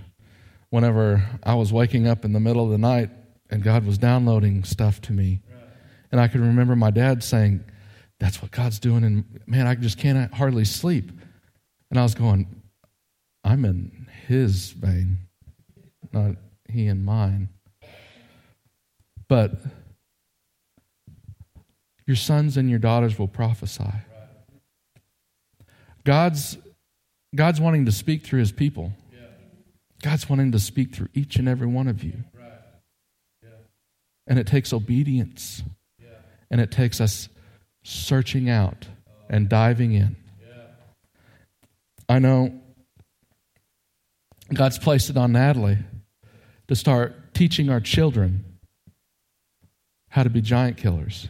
[0.70, 3.10] whenever I was waking up in the middle of the night
[3.49, 5.41] and God was downloading stuff to me.
[6.12, 7.63] And I could remember my dad saying,
[8.19, 9.03] that's what God's doing.
[9.03, 11.12] And man, I just can't hardly sleep.
[11.89, 12.62] And I was going,
[13.43, 15.19] I'm in his vein,
[16.12, 16.36] not
[16.69, 17.49] he in mine.
[19.27, 19.53] But
[22.05, 23.91] your sons and your daughters will prophesy.
[26.03, 26.57] God's,
[27.36, 28.93] God's wanting to speak through his people.
[30.01, 32.23] God's wanting to speak through each and every one of you.
[34.28, 35.63] And it takes obedience.
[36.50, 37.30] And it takes us
[37.84, 38.88] searching out
[39.30, 40.16] and diving in.
[42.10, 42.62] I know
[44.54, 45.80] God's placed it on Natalie
[46.68, 48.46] to start teaching our children
[50.10, 51.28] how to be giant killers.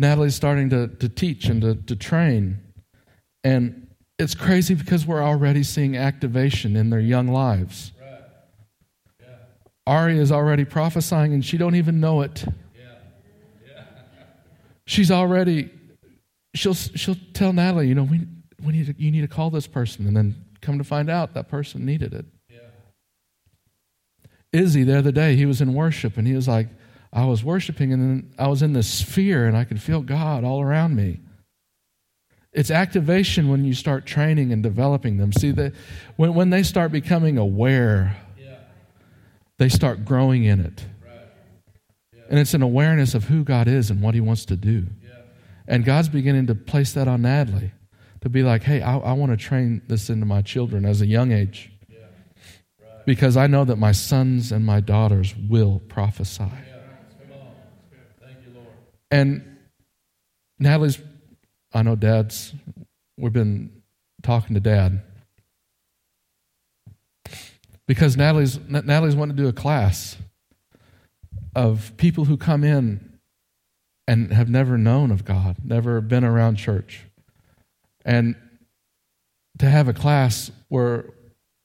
[0.00, 2.58] Natalie's starting to, to teach and to, to train.
[3.42, 3.87] And
[4.18, 7.92] it's crazy because we're already seeing activation in their young lives.
[8.00, 8.20] Right.
[9.20, 9.26] Yeah.
[9.86, 12.44] Ari is already prophesying and she don't even know it.
[12.44, 12.84] Yeah.
[13.66, 13.84] Yeah.
[14.86, 15.70] She's already
[16.54, 18.26] she'll she'll tell Natalie, you know, we,
[18.64, 21.34] we need to, you need to call this person and then come to find out
[21.34, 22.26] that person needed it.
[24.52, 26.68] Izzy the other day, he was in worship and he was like,
[27.12, 30.42] I was worshiping and then I was in this sphere and I could feel God
[30.42, 31.20] all around me.
[32.52, 35.32] It's activation when you start training and developing them.
[35.32, 35.74] See, that
[36.16, 38.58] when, when they start becoming aware, yeah.
[39.58, 40.84] they start growing in it.
[41.04, 41.20] Right.
[42.14, 42.22] Yeah.
[42.30, 44.86] And it's an awareness of who God is and what He wants to do.
[45.02, 45.10] Yeah.
[45.66, 47.72] And God's beginning to place that on Natalie
[48.22, 51.06] to be like, hey, I, I want to train this into my children as a
[51.06, 51.70] young age.
[51.88, 53.06] Right.
[53.06, 56.50] Because I know that my sons and my daughters will prophesy.
[59.10, 59.56] And
[60.58, 60.98] Natalie's,
[61.78, 62.54] I know dad's,
[63.16, 63.70] we've been
[64.24, 65.00] talking to dad.
[67.86, 70.16] Because Natalie's, Natalie's wanting to do a class
[71.54, 73.20] of people who come in
[74.08, 77.04] and have never known of God, never been around church.
[78.04, 78.34] And
[79.60, 81.10] to have a class where,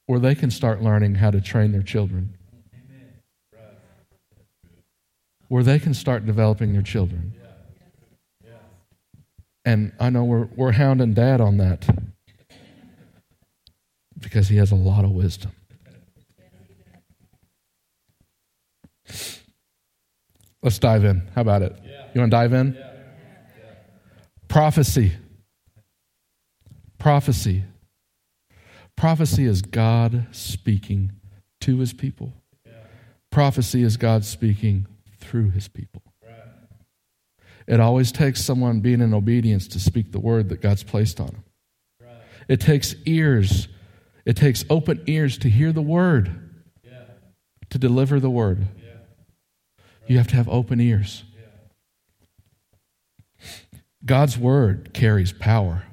[0.06, 2.38] where they can start learning how to train their children
[5.48, 7.34] where they can start developing their children.
[9.64, 11.86] And I know we're, we're hounding dad on that
[14.18, 15.52] because he has a lot of wisdom.
[20.62, 21.28] Let's dive in.
[21.34, 21.76] How about it?
[22.14, 22.78] You want to dive in?
[24.48, 25.12] Prophecy.
[26.98, 27.64] Prophecy.
[28.96, 31.12] Prophecy is God speaking
[31.60, 32.32] to his people.
[33.30, 34.86] Prophecy is God speaking
[35.18, 36.03] through his people.
[37.66, 41.28] It always takes someone being in obedience to speak the word that God's placed on
[41.28, 41.44] them.
[42.46, 43.68] It takes ears,
[44.26, 46.50] it takes open ears to hear the word,
[47.70, 48.66] to deliver the word.
[50.06, 51.24] You have to have open ears.
[54.04, 55.84] God's word carries power.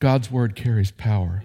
[0.00, 1.44] God's word carries power.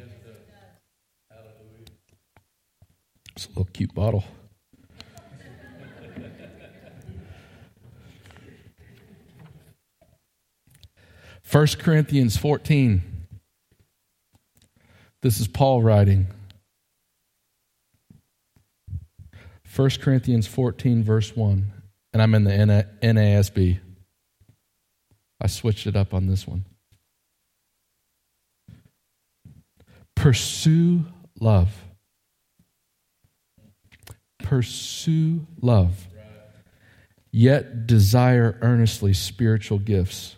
[3.36, 4.24] It's a little cute bottle.
[11.54, 13.04] 1 Corinthians 14.
[15.22, 16.26] This is Paul writing.
[19.76, 21.72] 1 Corinthians 14, verse 1.
[22.12, 23.80] And I'm in the NASB.
[25.40, 26.66] I switched it up on this one.
[30.16, 31.06] Pursue
[31.40, 31.70] love.
[34.40, 36.08] Pursue love.
[37.32, 40.36] Yet desire earnestly spiritual gifts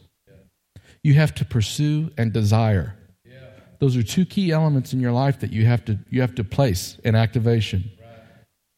[1.06, 2.96] you have to pursue and desire.
[3.24, 3.38] Yeah.
[3.78, 6.44] Those are two key elements in your life that you have to, you have to
[6.44, 7.92] place in activation.
[8.02, 8.10] Right.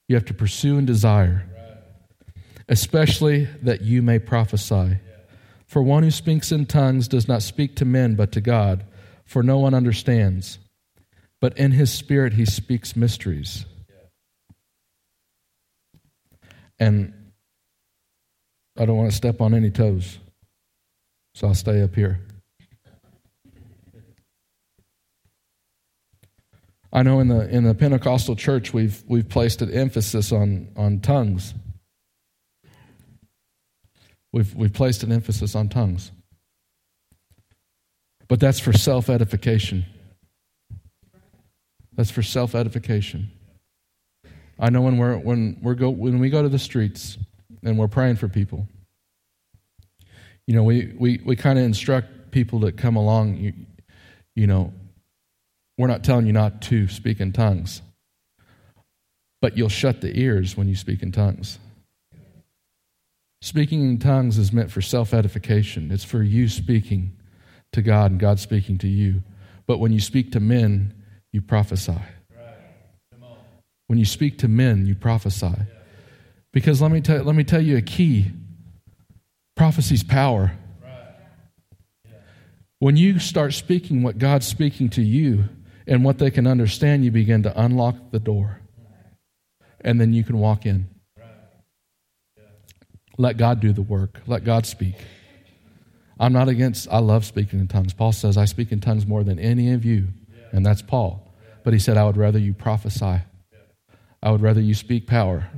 [0.10, 2.44] You have to pursue and desire, right.
[2.68, 4.76] especially that you may prophesy.
[4.76, 4.98] Yeah.
[5.68, 8.84] For one who speaks in tongues does not speak to men but to God,
[9.24, 10.60] for no one understands.
[11.40, 13.65] But in his spirit he speaks mysteries.
[13.88, 13.96] Yeah.
[16.78, 17.32] And
[18.78, 20.19] I don't want to step on any toes.
[21.38, 22.19] So I'll stay up here.
[26.92, 31.00] I know in the in the Pentecostal church we've we've placed an emphasis on on
[31.00, 31.54] tongues.
[34.33, 36.12] We've we've placed an emphasis on tongues.
[38.27, 39.85] But that's for self edification.
[41.96, 43.29] That's for self edification.
[44.60, 47.19] I know when we're when we're go when we go to the streets
[47.62, 48.67] and we're praying for people,
[50.48, 53.54] you know, we, we, we kind of instruct people that come along, you,
[54.35, 54.73] you know,
[55.77, 57.81] we're not telling you not to speak in tongues.
[59.41, 61.60] but you'll shut the ears when you speak in tongues.
[63.41, 67.13] Speaking in tongues is meant for self edification, it's for you speaking
[67.71, 69.21] to God and God speaking to you.
[69.67, 70.93] But when you speak to men,
[71.31, 72.00] you prophesy.
[73.87, 75.54] When you speak to men, you prophesy.
[76.52, 78.31] Because let me, tell, let me tell you a key
[79.58, 80.54] prophecy's power.
[82.80, 85.46] When you start speaking what God's speaking to you
[85.88, 88.62] and what they can understand, you begin to unlock the door.
[89.82, 90.88] And then you can walk in.
[93.18, 94.96] Let God do the work, let God speak.
[96.20, 97.94] I'm not against, I love speaking in tongues.
[97.94, 100.08] Paul says, I speak in tongues more than any of you.
[100.52, 101.34] And that's Paul.
[101.64, 103.22] But he said, I would rather you prophesy,
[104.22, 105.50] I would rather you speak power.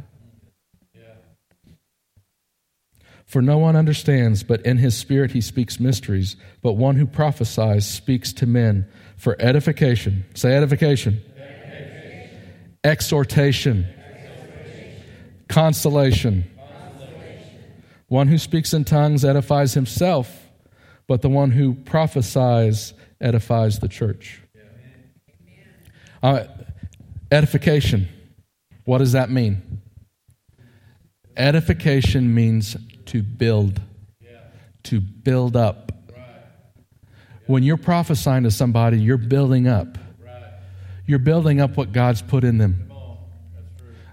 [3.30, 6.36] For no one understands, but in his spirit he speaks mysteries.
[6.64, 10.26] But one who prophesies speaks to men for edification.
[10.34, 11.22] Say edification.
[11.38, 12.40] edification.
[12.84, 13.86] Exhortation.
[13.86, 15.04] Exhortation.
[15.48, 16.50] Consolation.
[16.58, 17.74] Consolation.
[18.08, 20.50] One who speaks in tongues edifies himself,
[21.06, 24.42] but the one who prophesies edifies the church.
[26.24, 26.46] Uh,
[27.32, 28.10] edification.
[28.86, 29.84] What does that mean?
[31.38, 32.76] Edification means
[33.10, 33.82] to build,
[34.84, 35.92] to build up.
[37.48, 39.98] When you're prophesying to somebody, you're building up.
[41.08, 42.92] You're building up what God's put in them.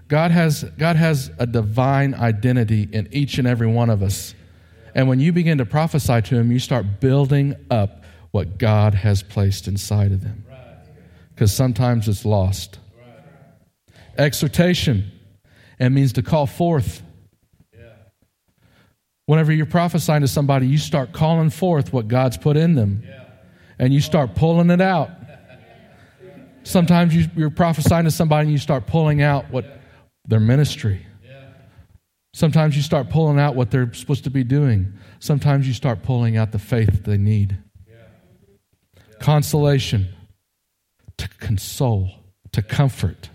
[0.07, 4.33] God has, God has a divine identity in each and every one of us.
[4.95, 9.21] And when you begin to prophesy to Him, you start building up what God has
[9.21, 10.43] placed inside of them.
[11.35, 12.79] Because sometimes it's lost.
[14.17, 15.11] Exhortation,
[15.79, 17.03] it means to call forth
[19.27, 23.03] Whenever you're prophesying to somebody, you start calling forth what God's put in them
[23.77, 25.09] and you start pulling it out.
[26.63, 29.65] Sometimes you, are prophesying to somebody and you start pulling out what
[30.25, 31.05] their ministry.
[32.33, 34.93] Sometimes you start pulling out what they're supposed to be doing.
[35.19, 37.57] Sometimes you start pulling out the faith they need.
[39.19, 40.07] Consolation,
[41.17, 42.11] to console,
[42.53, 43.29] to comfort,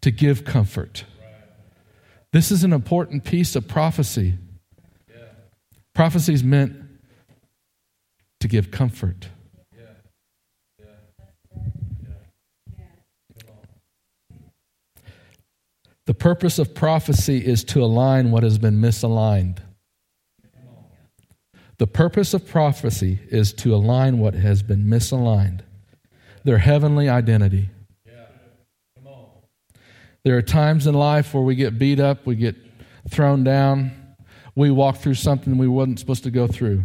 [0.00, 1.04] to give comfort.
[2.32, 4.34] This is an important piece of prophecy.
[6.00, 6.72] Prophecy is meant
[8.40, 9.28] to give comfort.
[16.06, 19.58] The purpose of prophecy is to align what has been misaligned.
[21.76, 25.60] The purpose of prophecy is to align what has been misaligned,
[26.44, 27.68] their heavenly identity.
[30.24, 32.56] There are times in life where we get beat up, we get
[33.10, 33.99] thrown down,
[34.60, 36.84] we walk through something we wasn't supposed to go through.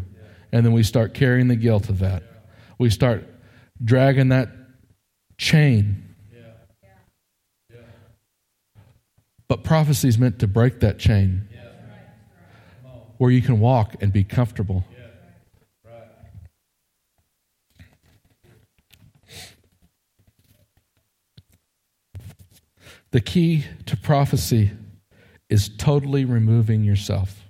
[0.53, 2.23] And then we start carrying the guilt of that.
[2.79, 3.27] We start
[3.83, 4.49] dragging that
[5.37, 6.15] chain.
[9.49, 11.49] But prophecy is meant to break that chain
[13.17, 14.85] where you can walk and be comfortable.
[23.11, 24.71] The key to prophecy
[25.49, 27.44] is totally removing yourself.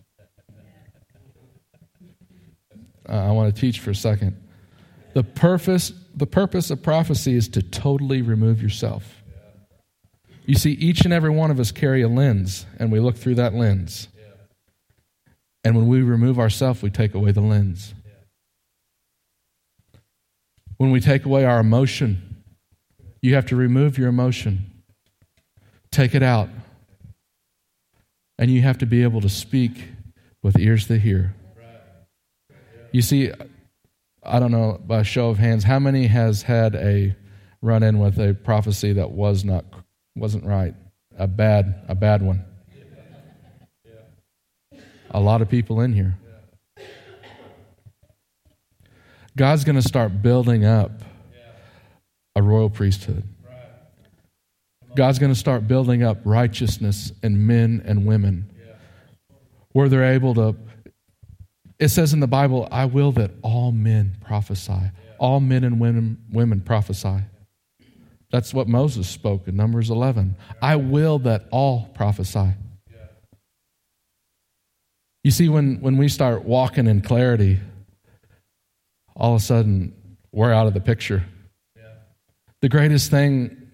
[3.08, 4.36] Uh, I want to teach for a second.
[5.14, 9.24] The purpose, the purpose of prophecy is to totally remove yourself.
[10.46, 13.36] You see, each and every one of us carry a lens, and we look through
[13.36, 14.08] that lens.
[15.64, 17.96] And when we remove ourselves, we take away the lens.
[20.78, 22.44] When we take away our emotion,
[23.22, 24.84] you have to remove your emotion,
[25.92, 26.50] take it out,
[28.38, 29.90] and you have to be able to speak
[30.44, 31.34] with ears to hear.
[32.96, 33.30] You see,
[34.24, 37.14] I don't know by a show of hands, how many has had a
[37.62, 39.66] run in with a prophecy that was not
[40.16, 40.74] wasn't right,
[41.18, 42.46] a bad a bad one?
[45.12, 46.18] A lot of people in here.
[49.36, 51.04] God's going to start building up
[52.34, 53.26] a royal priesthood.
[54.96, 58.50] God's going to start building up righteousness in men and women
[59.74, 60.56] where they're able to
[61.78, 64.92] it says in the Bible, I will that all men prophesy.
[65.18, 67.24] All men and women, women prophesy.
[68.32, 70.36] That's what Moses spoke in Numbers 11.
[70.62, 72.54] I will that all prophesy.
[75.24, 77.60] You see, when, when we start walking in clarity,
[79.16, 79.94] all of a sudden
[80.32, 81.26] we're out of the picture.
[82.62, 83.72] The greatest thing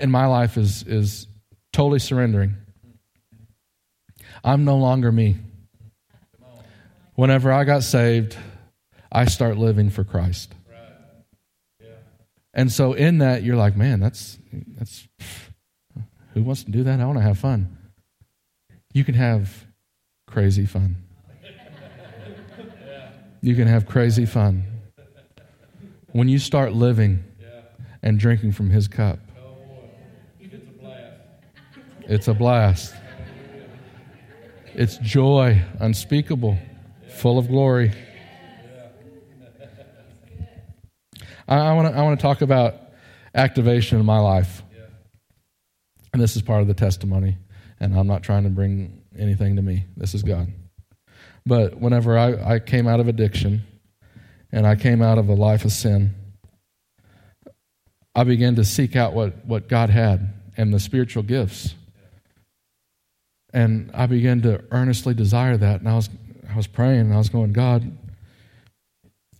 [0.00, 1.26] in my life is, is
[1.72, 2.56] totally surrendering.
[4.42, 5.36] I'm no longer me
[7.14, 8.36] whenever I got saved,
[9.10, 10.54] I start living for Christ.
[10.68, 10.78] Right.
[11.80, 11.88] Yeah.
[12.52, 14.38] And so in that, you're like, man, that's
[14.76, 15.06] that's
[16.34, 17.00] Who wants to do that?
[17.00, 17.76] I want to have fun.
[18.92, 19.66] You can have
[20.26, 20.96] crazy fun.
[23.40, 24.64] You can have crazy fun.
[26.12, 27.22] When you start living
[28.02, 29.18] and drinking from his cup,
[32.08, 32.94] it's a blast.
[34.74, 36.56] It's joy unspeakable,
[37.14, 37.92] full of glory.
[41.46, 42.74] I, want to I want to talk about
[43.34, 44.62] activation in my life,
[46.12, 47.36] and this is part of the testimony.
[47.80, 49.84] And I'm not trying to bring anything to me.
[49.96, 50.52] This is God.
[51.44, 53.62] But whenever I, I came out of addiction
[54.52, 56.14] and I came out of a life of sin,
[58.14, 61.74] I began to seek out what, what God had and the spiritual gifts.
[63.52, 65.80] And I began to earnestly desire that.
[65.80, 66.08] And I was,
[66.54, 67.98] I was praying and I was going, God,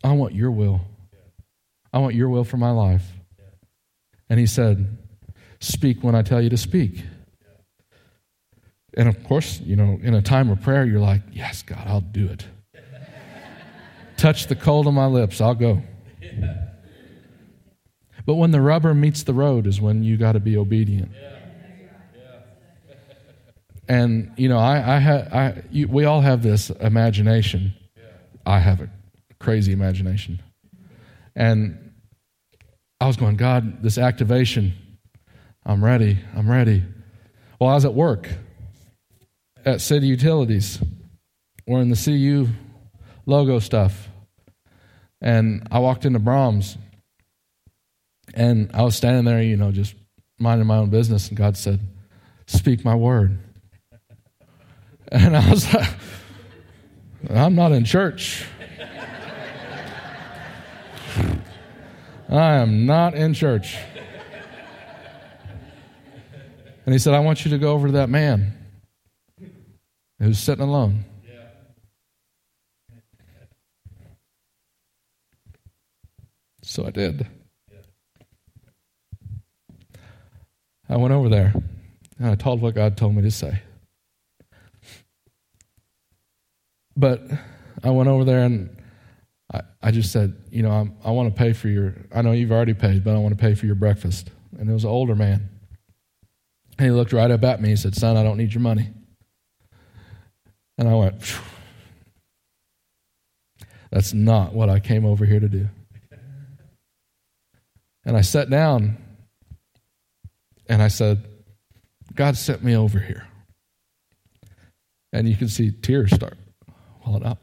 [0.02, 0.80] I want your will.
[1.92, 3.06] I want your will for my life.
[4.28, 4.98] And he said,
[5.60, 7.04] Speak when I tell you to speak.
[8.96, 12.00] And of course, you know, in a time of prayer, you're like, Yes, God, I'll
[12.00, 12.46] do it.
[14.16, 15.82] Touch the cold of my lips, I'll go.
[18.26, 21.12] But when the rubber meets the road is when you got to be obedient.
[23.88, 27.74] And you know, I, I, I you, we all have this imagination.
[28.46, 28.88] I have a
[29.38, 30.42] crazy imagination,
[31.34, 31.92] and
[33.00, 34.74] I was going, God, this activation,
[35.66, 36.82] I'm ready, I'm ready.
[37.60, 38.28] Well, I was at work
[39.64, 40.82] at City Utilities,
[41.66, 42.48] wearing the CU
[43.26, 44.08] logo stuff.
[45.20, 46.76] And I walked into Braum's,
[48.34, 49.94] and I was standing there, you know, just
[50.38, 51.80] minding my own business, and God said,
[52.46, 53.38] Speak my word.
[55.12, 55.88] And I was like,
[57.30, 58.44] I'm not in church.
[62.28, 63.76] I am not in church.
[66.86, 68.52] And he said, I want you to go over to that man
[70.18, 71.04] who's sitting alone.
[76.62, 77.26] So I did.
[80.88, 81.54] I went over there
[82.18, 83.62] and I told what God told me to say.
[86.96, 87.22] But
[87.82, 88.76] I went over there and
[89.52, 92.32] I, I just said, you know, I'm, i want to pay for your, I know
[92.32, 94.30] you've already paid, but I want to pay for your breakfast.
[94.58, 95.48] And it was an older man.
[96.78, 97.70] And he looked right up at me.
[97.70, 98.90] He said, son, I don't need your money.
[100.78, 101.38] And I went,
[103.90, 105.68] that's not what I came over here to do.
[108.04, 108.96] And I sat down
[110.68, 111.24] and I said,
[112.14, 113.26] God sent me over here.
[115.12, 116.36] And you can see tears start
[117.04, 117.38] welling up.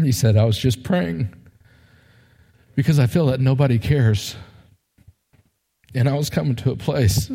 [0.00, 1.34] He said, I was just praying
[2.76, 4.36] because I feel that nobody cares.
[5.94, 7.30] And I was coming to a place.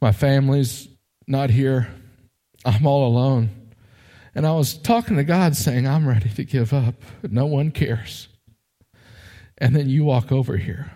[0.00, 0.88] My family's
[1.26, 1.88] not here.
[2.64, 3.50] I'm all alone.
[4.34, 6.94] And I was talking to God saying, I'm ready to give up.
[7.28, 8.28] No one cares.
[9.58, 10.92] And then you walk over here.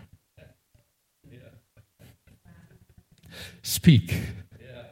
[3.64, 4.12] Speak.
[4.60, 4.82] Yeah.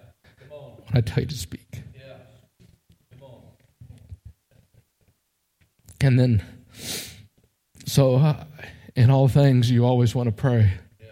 [0.40, 0.70] Come on.
[0.86, 1.82] When I tell you to speak.
[1.94, 2.16] yeah
[6.00, 6.42] And then,
[7.84, 8.44] so uh,
[8.96, 10.72] in all things, you always want to pray.
[10.98, 11.06] Yeah.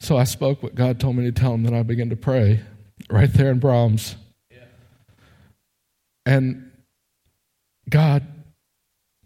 [0.00, 2.60] So I spoke what God told me to tell him, then I began to pray
[3.08, 4.16] right there in Braum's.
[6.26, 6.72] And
[7.88, 8.26] God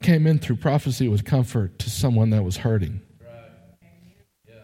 [0.03, 3.01] came in through prophecy with comfort to someone that was hurting.
[3.21, 3.89] Right.
[4.47, 4.55] Yeah.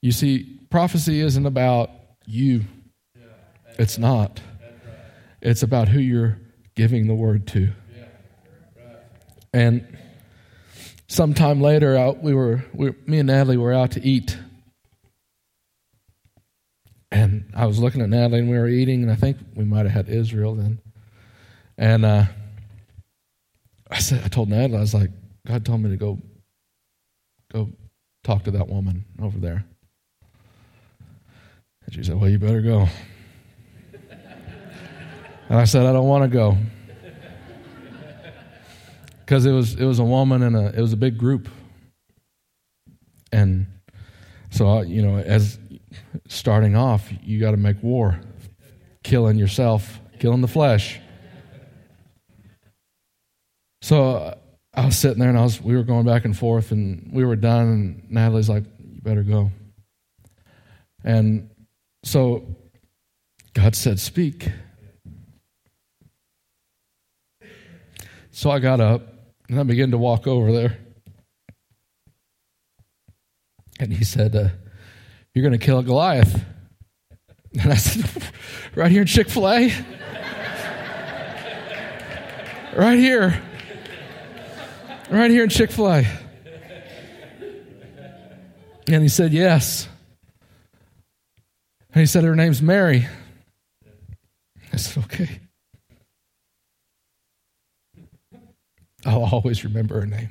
[0.00, 1.88] You see, prophecy isn't about
[2.26, 2.64] you,
[3.78, 4.40] it's not.
[5.40, 6.40] It's about who you're
[6.74, 7.70] giving the word to.
[9.52, 9.96] And
[11.06, 14.36] sometime later, out we were, we, me and Natalie were out to eat.
[17.12, 19.86] And I was looking at Natalie and we were eating, and I think we might
[19.86, 20.80] have had Israel then.
[21.78, 22.24] And uh,
[23.88, 25.10] I said, I told Natalie, I was like,
[25.46, 26.18] God told me to go,
[27.52, 27.70] go
[28.24, 29.66] talk to that woman over there.
[31.86, 32.88] And she said, Well, you better go.
[35.48, 36.56] and I said, I don't want to go
[39.24, 41.48] because it was it was a woman and a it was a big group,
[43.32, 43.66] and
[44.50, 45.58] so I, you know as
[46.28, 48.20] starting off, you got to make war,
[49.02, 51.00] killing yourself, killing the flesh.
[53.82, 54.38] So
[54.72, 57.24] I was sitting there and I was we were going back and forth and we
[57.24, 59.50] were done and Natalie's like, You better go.
[61.02, 61.50] And
[62.04, 62.46] so
[63.54, 64.48] God said, Speak.
[68.30, 69.02] So I got up
[69.48, 70.76] and I began to walk over there.
[73.78, 74.48] And he said, uh,
[75.32, 76.44] You're going to kill Goliath.
[77.62, 78.10] And I said,
[78.74, 79.68] Right here in Chick fil A?
[82.76, 83.40] right here.
[85.08, 86.04] Right here in Chick fil A.
[88.88, 89.86] And he said, Yes.
[91.94, 93.06] And he said, Her name's Mary.
[94.72, 95.40] I said, Okay.
[99.06, 100.30] I'll always remember her name.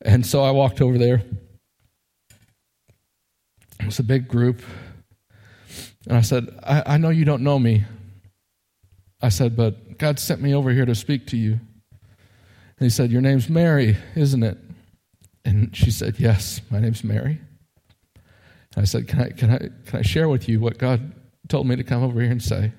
[0.00, 1.22] And so I walked over there.
[3.80, 4.62] It was a big group.
[6.06, 7.84] And I said, I, I know you don't know me.
[9.20, 11.52] I said, but God sent me over here to speak to you.
[11.52, 14.58] And he said, Your name's Mary, isn't it?
[15.44, 17.40] And she said, Yes, my name's Mary.
[18.76, 21.12] I said, Can I can I can I share with you what God
[21.48, 22.72] told me to come over here and say?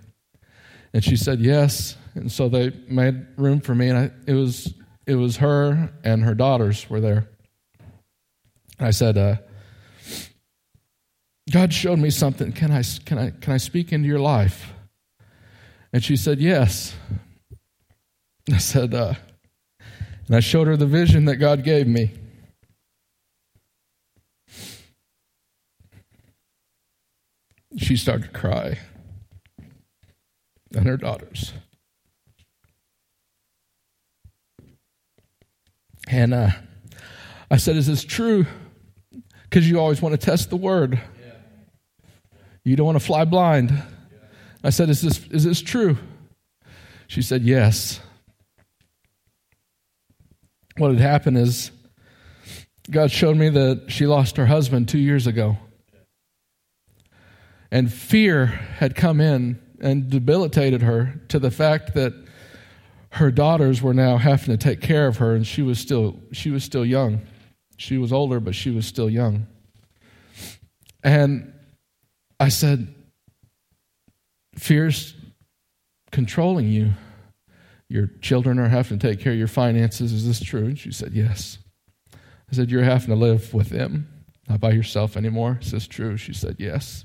[0.93, 1.97] And she said, Yes.
[2.15, 4.73] And so they made room for me, and I, it was
[5.05, 7.27] it was her and her daughters were there.
[8.79, 9.35] I said, uh,
[11.51, 12.51] God showed me something.
[12.51, 14.73] Can I, can, I, can I speak into your life?
[15.93, 16.95] And she said, Yes.
[18.51, 19.13] I said, uh,
[20.27, 22.11] and I showed her the vision that God gave me.
[27.77, 28.79] She started to cry,
[30.73, 31.53] and her daughters.
[36.07, 36.51] And uh,
[37.49, 38.45] I said, Is this true?
[39.43, 41.01] Because you always want to test the word.
[42.63, 43.83] You don't want to fly blind.
[44.63, 45.97] I said, Is this, is this true?
[47.07, 47.99] She said, Yes.
[50.77, 51.71] What had happened is
[52.89, 55.57] God showed me that she lost her husband two years ago.
[57.75, 62.13] And fear had come in and debilitated her to the fact that
[63.09, 66.51] her daughters were now having to take care of her and she was still she
[66.51, 67.19] was still young.
[67.75, 69.47] She was older but she was still young.
[71.03, 71.51] And
[72.39, 72.95] i said
[74.57, 75.13] fear's
[76.13, 76.93] controlling you.
[77.89, 80.13] Your children are having to take care of your finances.
[80.13, 80.67] Is this true?
[80.67, 81.57] And she said yes.
[82.13, 84.07] I said you're having to live with them
[84.47, 85.59] not by yourself anymore.
[85.61, 86.15] Is this true?
[86.15, 87.03] She said yes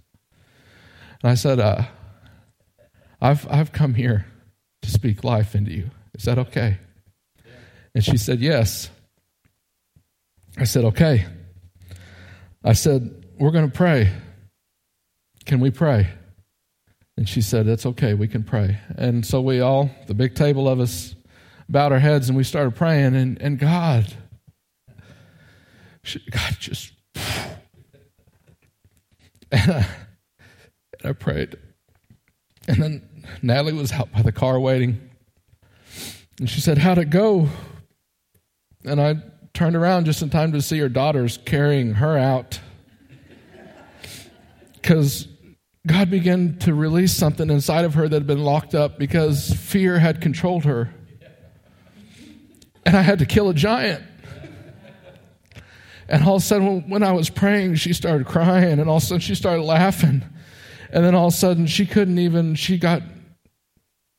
[1.23, 1.83] and i said uh,
[3.21, 4.27] i've i've come here
[4.83, 6.79] to speak life into you is that okay?
[7.95, 8.91] And she said, Yes.
[10.59, 11.25] I said, Okay.
[12.65, 14.13] I said, We're going to pray.
[15.47, 16.09] Can we pray?
[17.17, 18.15] And she said, That's okay.
[18.15, 18.79] We can pray.
[18.97, 21.15] And so we all, the big table of us,
[21.69, 23.15] bowed our heads and we started praying.
[23.15, 24.13] And, and God,
[26.31, 26.93] God just,
[29.53, 29.87] and I,
[31.01, 31.57] and I prayed.
[32.69, 35.11] And then Natalie was out by the car waiting.
[36.39, 37.49] And she said, How'd it go?
[38.85, 39.17] And I
[39.53, 42.61] turned around just in time to see her daughters carrying her out.
[44.75, 45.29] Because
[45.87, 49.99] God began to release something inside of her that had been locked up because fear
[49.99, 50.95] had controlled her.
[52.87, 54.03] And I had to kill a giant.
[56.09, 59.03] And all of a sudden, when I was praying, she started crying, and all of
[59.03, 60.25] a sudden, she started laughing.
[60.93, 63.03] And then all of a sudden, she couldn't even, she got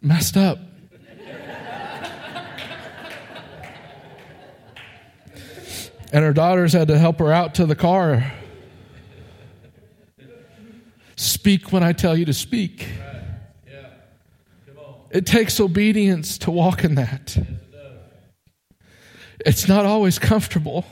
[0.01, 0.57] messed up.
[6.13, 8.33] And her daughters had to help her out to the car.
[11.15, 12.87] Speak when I tell you to speak.
[15.09, 17.37] It takes obedience to walk in that.
[19.45, 20.85] It's not always comfortable.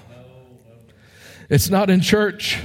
[1.50, 2.60] It's not in church.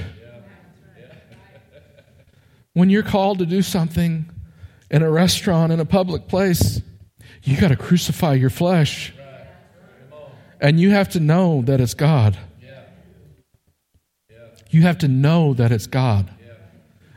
[2.75, 4.29] When you're called to do something
[4.91, 6.81] in a restaurant, in a public place,
[7.41, 9.13] you got to crucify your flesh.
[10.59, 12.37] And you have to know that it's God.
[14.69, 16.29] You have to know that it's God.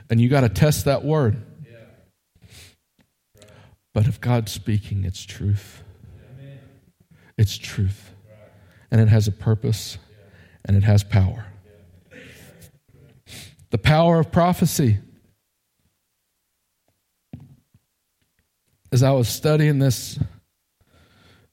[0.08, 1.42] And you got to test that word.
[3.92, 5.82] But if God's speaking, it's truth.
[7.36, 8.12] It's truth.
[8.92, 9.98] And it has a purpose
[10.64, 11.46] and it has power.
[13.70, 14.98] The power of prophecy.
[18.90, 20.18] As I was studying this,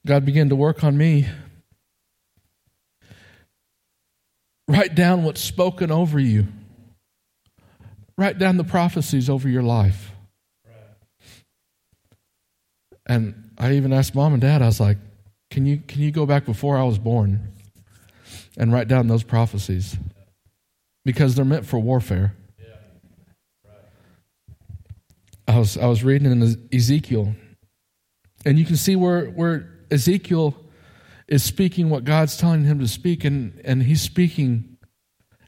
[0.06, 1.26] God began to work on me
[4.68, 6.48] Write down what's spoken over you.
[8.18, 10.12] Write down the prophecies over your life.
[13.08, 14.98] And I even asked mom and dad, I was like,
[15.50, 17.52] can you, can you go back before I was born
[18.56, 19.96] and write down those prophecies?
[21.04, 22.34] Because they're meant for warfare.
[25.48, 27.34] I was, I was reading in Ezekiel,
[28.44, 30.54] and you can see where, where Ezekiel
[31.28, 34.76] is speaking what God's telling him to speak, and, and he's speaking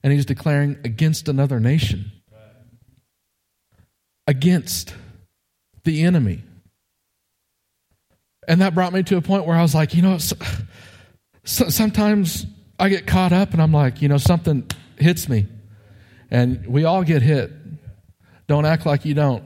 [0.02, 2.12] and he's declaring against another nation,
[4.26, 4.94] against
[5.84, 6.42] the enemy.
[8.46, 10.36] And that brought me to a point where I was like, you know, so,
[11.44, 12.46] so, sometimes
[12.78, 15.46] I get caught up and I'm like, you know, something hits me.
[16.30, 17.50] And we all get hit.
[18.46, 19.44] Don't act like you don't.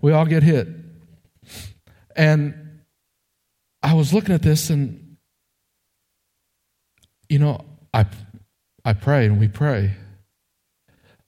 [0.00, 0.68] We all get hit.
[2.16, 2.80] And
[3.82, 5.16] I was looking at this and,
[7.28, 8.06] you know, I,
[8.84, 9.94] I pray and we pray.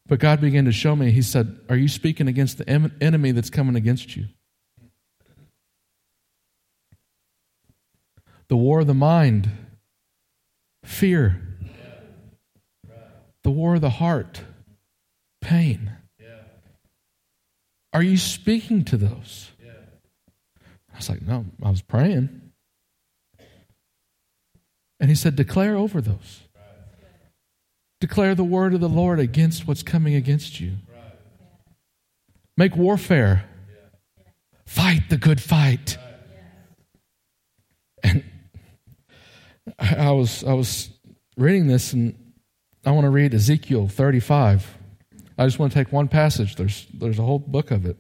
[0.06, 3.50] But God began to show me, He said, Are you speaking against the enemy that's
[3.50, 4.26] coming against you?
[8.48, 9.50] The war of the mind,
[10.84, 11.40] fear,
[13.42, 14.42] the war of the heart,
[15.40, 15.92] pain.
[17.93, 19.51] Are you speaking to those?
[19.62, 19.72] Yeah.
[20.93, 22.40] I was like, No, I was praying.
[25.01, 26.43] And he said, Declare over those.
[28.01, 30.72] Declare the word of the Lord against what's coming against you.
[32.57, 33.49] Make warfare.
[34.66, 35.99] Fight the good fight.
[38.03, 38.24] And
[39.78, 40.90] I was I was
[41.36, 42.32] reading this and
[42.84, 44.78] I want to read Ezekiel 35.
[45.43, 46.55] I just want to take one passage.
[46.55, 47.97] There's there's a whole book of it.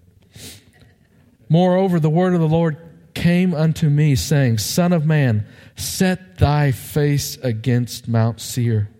[1.48, 2.76] Moreover, the word of the Lord
[3.14, 8.90] came unto me, saying, Son of man, set thy face against Mount Seir,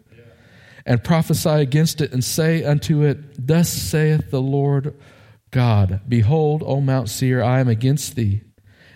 [0.85, 5.01] and prophesy against it, and say unto it, Thus saith the Lord
[5.53, 8.43] God, Behold, O Mount Seir, I am against thee,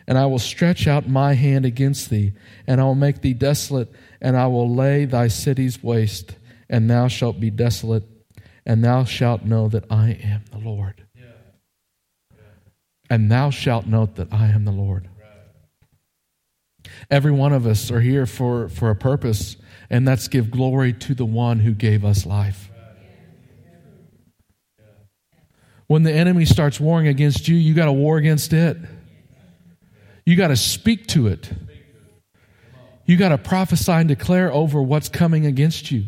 [0.09, 2.32] and I will stretch out my hand against thee,
[2.66, 6.34] and I will make thee desolate, and I will lay thy cities waste,
[6.68, 8.03] and thou shalt be desolate,
[8.66, 11.06] and thou shalt know that I am the Lord.
[11.14, 11.24] yeah.
[13.08, 15.08] And thou shalt know that I am the Lord.
[17.10, 19.56] Every one of us are here for, for a purpose,
[19.88, 22.70] and that's give glory to the one who gave us life.
[25.86, 28.76] When the enemy starts warring against you, you got to war against it.
[30.24, 31.48] You got to speak to it.
[33.04, 36.06] You got to prophesy and declare over what's coming against you.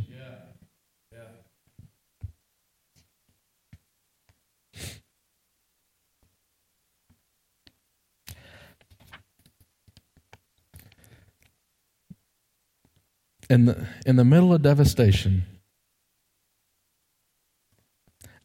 [13.51, 15.44] In the, in the middle of devastation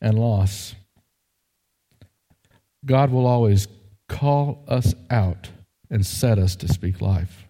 [0.02, 0.76] and loss,
[2.86, 3.68] God will always
[4.08, 5.50] call us out
[5.90, 7.48] and set us to speak life.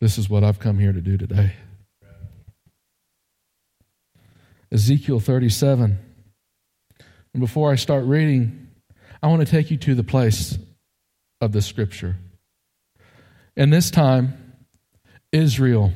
[0.00, 1.54] This is what I've come here to do today.
[4.70, 5.98] Ezekiel 37.
[7.32, 8.68] And before I start reading,
[9.22, 10.58] I want to take you to the place
[11.40, 12.16] of the scripture.
[13.56, 14.34] And this time,
[15.32, 15.92] Israel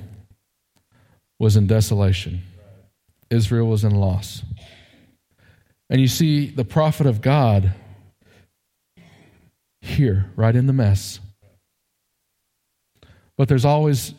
[1.39, 2.43] was in desolation,
[3.31, 4.43] Israel was in loss.
[5.89, 7.73] And you see the prophet of God
[9.81, 11.19] here, right in the mess.
[13.37, 14.15] But there's always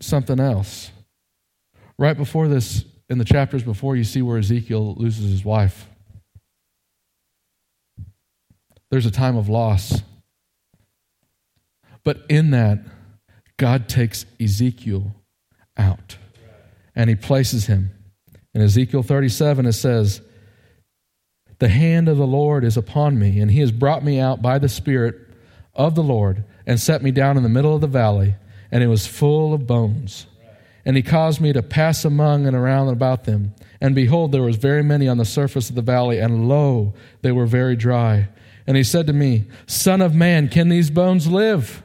[0.00, 0.90] something else.
[1.98, 5.88] Right before this, in the chapters before, you see where Ezekiel loses his wife.
[8.90, 10.02] There's a time of loss.
[12.04, 12.80] But in that,
[13.56, 15.14] God takes Ezekiel
[15.76, 16.18] out
[16.94, 17.90] and he places him.
[18.52, 20.20] In Ezekiel 37, it says,
[21.58, 24.58] The hand of the Lord is upon me, and he has brought me out by
[24.58, 25.16] the Spirit
[25.74, 28.36] of the Lord and set me down in the middle of the valley,
[28.70, 30.26] and it was full of bones.
[30.84, 33.54] And he caused me to pass among and around about them.
[33.80, 36.92] And behold, there was very many on the surface of the valley, and lo,
[37.22, 38.28] they were very dry.
[38.66, 41.82] And he said to me, Son of man, can these bones live?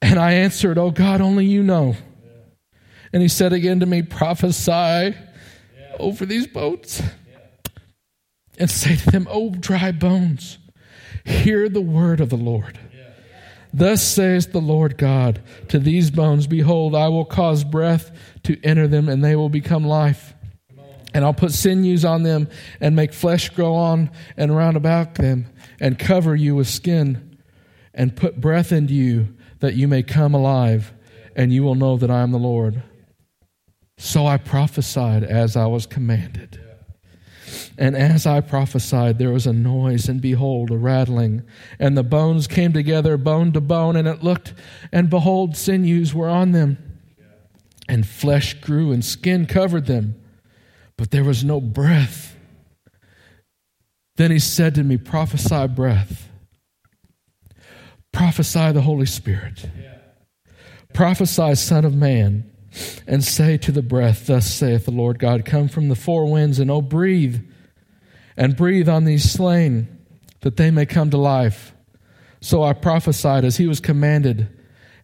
[0.00, 1.96] And I answered, Oh God, only you know.
[3.12, 5.16] And he said again to me, Prophesy
[5.98, 7.02] over these boats
[8.58, 10.58] and say to them, O dry bones,
[11.24, 12.78] hear the word of the Lord.
[13.72, 18.10] Thus says the Lord God to these bones Behold, I will cause breath
[18.44, 20.34] to enter them, and they will become life.
[21.14, 22.48] And I'll put sinews on them,
[22.80, 25.46] and make flesh grow on and round about them,
[25.80, 27.27] and cover you with skin,
[27.98, 30.94] and put breath into you, that you may come alive,
[31.34, 32.82] and you will know that I am the Lord.
[33.98, 36.60] So I prophesied as I was commanded.
[37.76, 41.42] And as I prophesied, there was a noise, and behold, a rattling.
[41.80, 44.54] And the bones came together, bone to bone, and it looked,
[44.92, 46.78] and behold, sinews were on them.
[47.88, 50.14] And flesh grew, and skin covered them,
[50.96, 52.36] but there was no breath.
[54.16, 56.28] Then he said to me, Prophesy breath.
[58.12, 59.68] Prophesy the Holy Spirit.
[60.92, 62.50] Prophesy, Son of Man,
[63.06, 66.58] and say to the breath, Thus saith the Lord God, Come from the four winds,
[66.58, 67.40] and oh, breathe,
[68.36, 69.88] and breathe on these slain,
[70.40, 71.74] that they may come to life.
[72.40, 74.48] So I prophesied as he was commanded,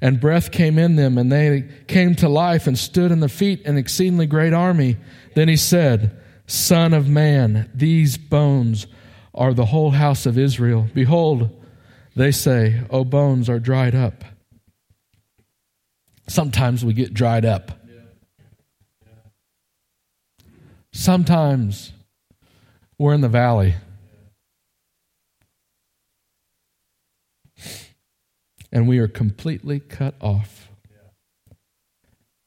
[0.01, 3.65] and breath came in them, and they came to life and stood in the feet
[3.67, 4.97] an exceedingly great army.
[5.35, 8.87] Then he said, Son of man, these bones
[9.35, 10.89] are the whole house of Israel.
[10.95, 11.64] Behold,
[12.17, 14.25] they say, O bones are dried up.
[16.29, 17.73] Sometimes we get dried up.
[20.93, 21.93] Sometimes
[22.99, 23.75] we're in the valley.
[28.73, 30.71] And we are completely cut off.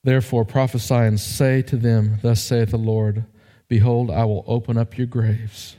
[0.04, 3.26] Therefore prophesy and say to them, Thus saith the Lord,
[3.68, 5.76] Behold, I will open up your graves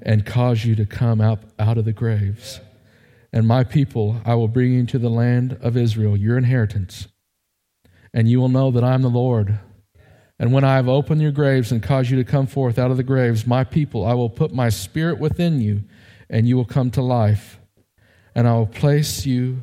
[0.00, 2.60] and cause you to come out, out of the graves.
[3.34, 7.08] And my people I will bring into the land of Israel, your inheritance.
[8.14, 9.58] And you will know that I am the Lord.
[10.38, 12.96] And when I have opened your graves and caused you to come forth out of
[12.96, 15.82] the graves, my people, I will put my spirit within you,
[16.30, 17.58] and you will come to life.
[18.36, 19.62] And I will place you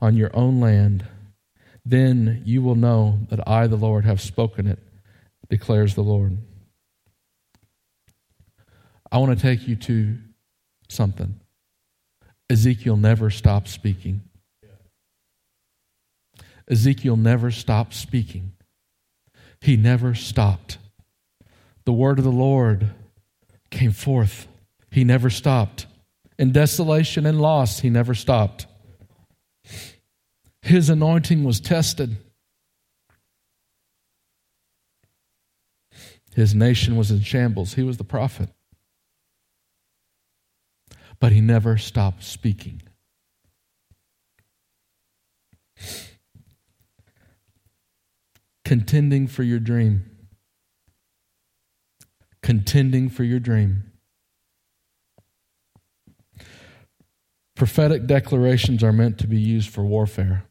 [0.00, 1.04] on your own land.
[1.84, 4.78] Then you will know that I, the Lord, have spoken it,
[5.48, 6.38] declares the Lord.
[9.10, 10.18] I want to take you to
[10.88, 11.40] something.
[12.50, 14.22] Ezekiel never stopped speaking.
[16.70, 18.52] Ezekiel never stopped speaking.
[19.60, 20.78] He never stopped.
[21.84, 22.90] The word of the Lord
[23.70, 24.46] came forth.
[24.90, 25.86] He never stopped.
[26.38, 28.66] In desolation and loss, he never stopped.
[30.62, 32.16] His anointing was tested.
[36.34, 37.74] His nation was in shambles.
[37.74, 38.50] He was the prophet
[41.20, 42.82] but he never stopped speaking.
[48.64, 50.04] Contending for your dream.
[52.42, 53.84] Contending for your dream.
[57.56, 60.44] Prophetic declarations are meant to be used for warfare.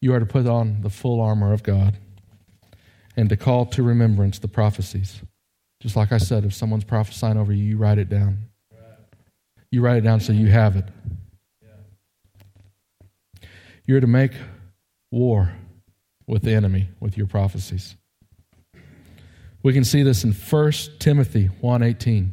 [0.00, 1.96] You are to put on the full armor of God
[3.16, 5.22] and to call to remembrance the prophecies.
[5.84, 8.48] Just like I said, if someone's prophesying over you, you write it down.
[9.70, 10.86] You write it down so you have it.
[13.86, 14.32] You're to make
[15.12, 15.52] war
[16.26, 17.96] with the enemy with your prophecies.
[19.62, 22.30] We can see this in 1 Timothy 1:18.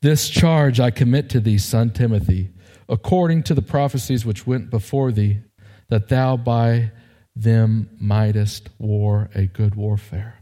[0.00, 2.52] This charge I commit to thee, son Timothy,
[2.88, 5.40] according to the prophecies which went before thee,
[5.88, 6.92] that thou by
[7.34, 10.39] them mightest war a good warfare.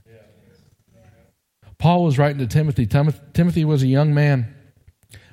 [1.78, 2.86] Paul was writing to Timothy.
[2.86, 4.54] Timothy was a young man,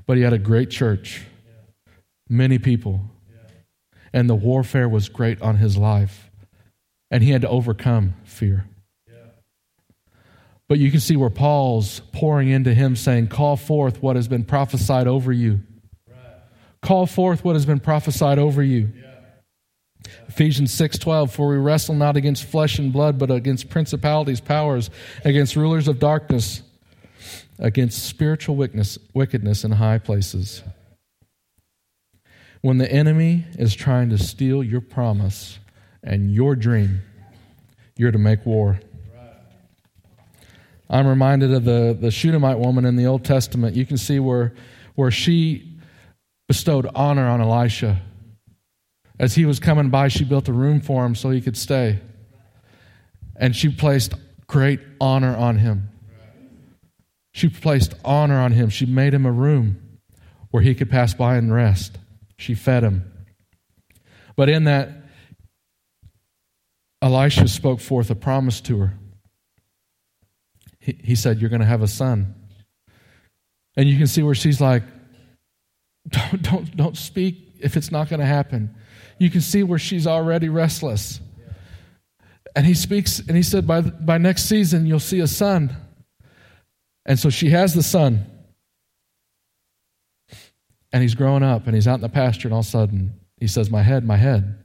[0.05, 1.23] but he had a great church,
[2.29, 3.01] many people.
[4.13, 6.29] And the warfare was great on his life.
[7.11, 8.65] And he had to overcome fear.
[10.67, 14.43] But you can see where Paul's pouring into him, saying, Call forth what has been
[14.43, 15.61] prophesied over you.
[16.81, 18.91] Call forth what has been prophesied over you.
[20.28, 24.89] Ephesians 6:12 For we wrestle not against flesh and blood but against principalities, powers,
[25.23, 26.61] against rulers of darkness,
[27.59, 30.63] against spiritual wickedness, wickedness in high places.
[32.61, 35.59] When the enemy is trying to steal your promise
[36.03, 37.01] and your dream,
[37.95, 38.80] you're to make war.
[40.89, 43.76] I'm reminded of the, the Shunammite woman in the Old Testament.
[43.76, 44.53] You can see where,
[44.95, 45.78] where she
[46.47, 48.01] bestowed honor on Elisha
[49.20, 51.99] as he was coming by, she built a room for him so he could stay.
[53.36, 54.13] And she placed
[54.47, 55.89] great honor on him.
[57.32, 58.70] She placed honor on him.
[58.70, 59.99] She made him a room
[60.51, 61.97] where he could pass by and rest.
[62.38, 63.11] She fed him.
[64.36, 64.89] But in that,
[67.01, 68.93] Elisha spoke forth a promise to her.
[70.80, 72.36] He, he said, You're going to have a son.
[73.78, 74.84] And you can see where she's like,
[76.07, 78.76] Don't, don't, don't speak if it's not going to happen
[79.18, 81.20] you can see where she's already restless.
[82.55, 85.76] And he speaks, and he said, by, by next season, you'll see a son.
[87.05, 88.26] And so she has the son.
[90.91, 93.20] And he's growing up, and he's out in the pasture, and all of a sudden,
[93.38, 94.57] he says, My head, my head.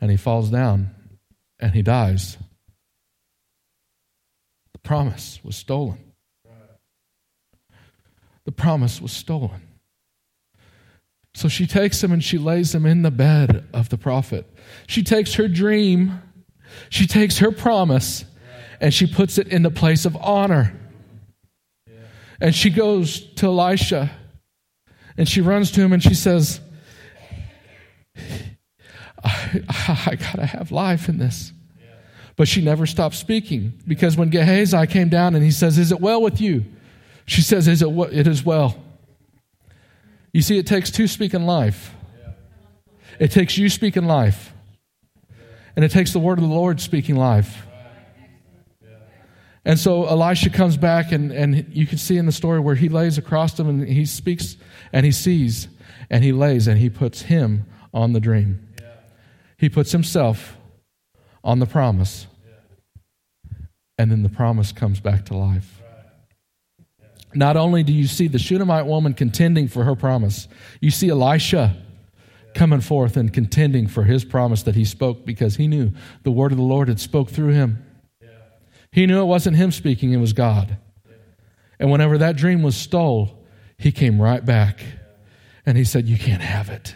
[0.00, 0.90] And he falls down,
[1.58, 2.36] and he dies.
[4.72, 5.98] The promise was stolen.
[8.44, 9.62] The promise was stolen.
[11.34, 14.46] So she takes him and she lays him in the bed of the prophet.
[14.86, 16.22] She takes her dream,
[16.88, 18.24] she takes her promise,
[18.80, 20.78] and she puts it in the place of honor.
[22.40, 24.10] And she goes to Elisha
[25.16, 26.60] and she runs to him and she says,
[29.24, 29.62] I,
[30.06, 31.52] I got to have life in this.
[32.36, 36.00] But she never stopped speaking because when Gehazi came down and he says, Is it
[36.00, 36.64] well with you?
[37.26, 38.83] She says, Is it, it is well.
[40.34, 41.94] You see, it takes two speaking life.
[43.20, 44.52] It takes you speaking life.
[45.76, 47.64] And it takes the word of the Lord speaking life.
[49.64, 52.88] And so Elisha comes back, and, and you can see in the story where he
[52.88, 54.56] lays across him and he speaks
[54.92, 55.68] and he sees
[56.10, 57.64] and he lays and he puts him
[57.94, 58.68] on the dream.
[59.56, 60.56] He puts himself
[61.44, 62.26] on the promise.
[63.96, 65.80] And then the promise comes back to life.
[67.34, 70.48] Not only do you see the Shunammite woman contending for her promise,
[70.80, 71.76] you see Elisha
[72.54, 75.90] coming forth and contending for his promise that he spoke because he knew
[76.22, 77.84] the word of the Lord had spoke through him.
[78.92, 80.78] He knew it wasn't him speaking, it was God.
[81.80, 83.44] And whenever that dream was stole,
[83.76, 84.84] he came right back
[85.66, 86.94] and he said, You can't have it.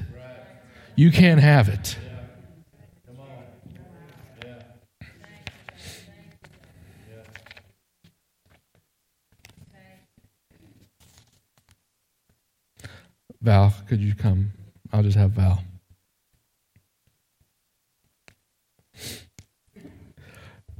[0.94, 1.98] You can't have it.
[13.40, 14.52] Val, could you come?
[14.92, 15.62] I'll just have Val.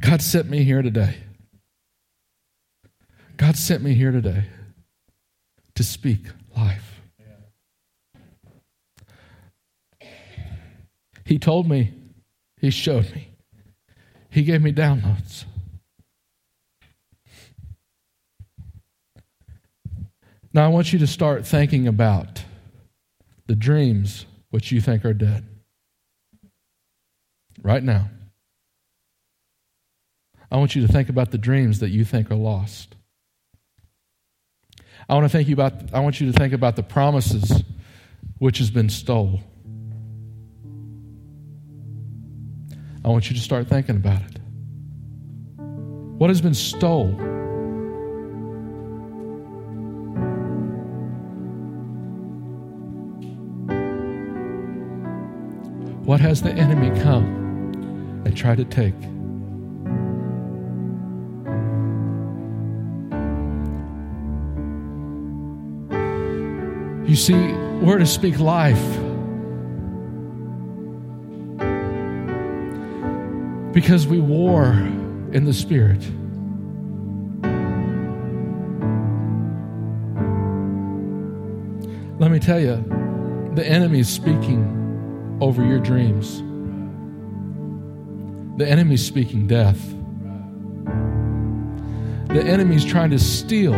[0.00, 1.16] God sent me here today.
[3.36, 4.44] God sent me here today
[5.74, 7.00] to speak life.
[11.24, 11.92] He told me,
[12.56, 13.28] He showed me,
[14.30, 15.44] He gave me downloads.
[20.54, 22.42] Now, I want you to start thinking about
[23.48, 25.44] the dreams which you think are dead.
[27.62, 28.10] Right now.
[30.50, 32.94] I want you to think about the dreams that you think are lost.
[35.08, 37.64] I want to think about I want you to think about the promises
[38.38, 39.40] which has been stole.
[43.04, 44.38] I want you to start thinking about it.
[46.18, 47.14] What has been stole?
[56.08, 58.94] What has the enemy come and tried to take?
[67.06, 67.34] You see,
[67.84, 68.82] we're to speak life.
[73.74, 74.72] Because we war
[75.32, 76.00] in the Spirit.
[82.18, 82.82] Let me tell you,
[83.54, 84.77] the enemy is speaking
[85.40, 86.42] over your dreams.
[88.58, 89.78] The enemy's speaking death.
[92.28, 93.72] The enemy's trying to steal.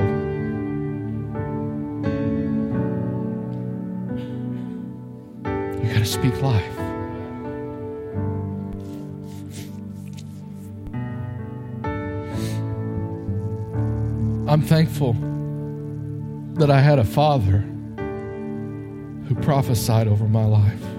[5.76, 6.78] You got to speak life.
[14.48, 15.12] I'm thankful
[16.54, 17.58] that I had a father
[19.28, 20.89] who prophesied over my life.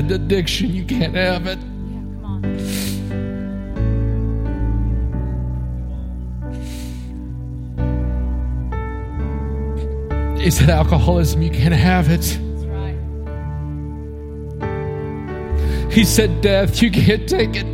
[0.00, 1.58] Said, addiction, you can't have it.
[10.40, 12.24] He said, alcoholism, you can't have it.
[15.92, 17.66] He said, death, you can't take it.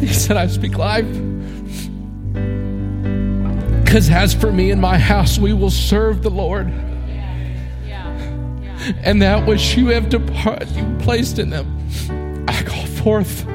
[0.00, 1.06] He said, I speak life.
[3.84, 6.72] Because as for me and my house, we will serve the Lord
[9.02, 12.46] and that which you have departed, you placed in them.
[12.48, 13.46] I call forth.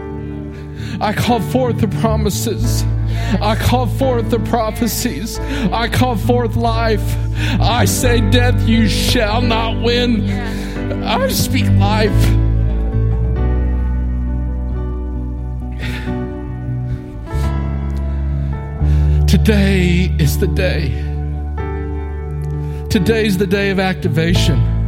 [0.99, 2.83] I call forth the promises.
[3.41, 5.39] I call forth the prophecies.
[5.39, 7.03] I call forth life.
[7.59, 10.29] I say, Death, you shall not win.
[11.03, 12.11] I speak life.
[19.27, 20.89] Today is the day.
[22.89, 24.80] Today's the day of activation.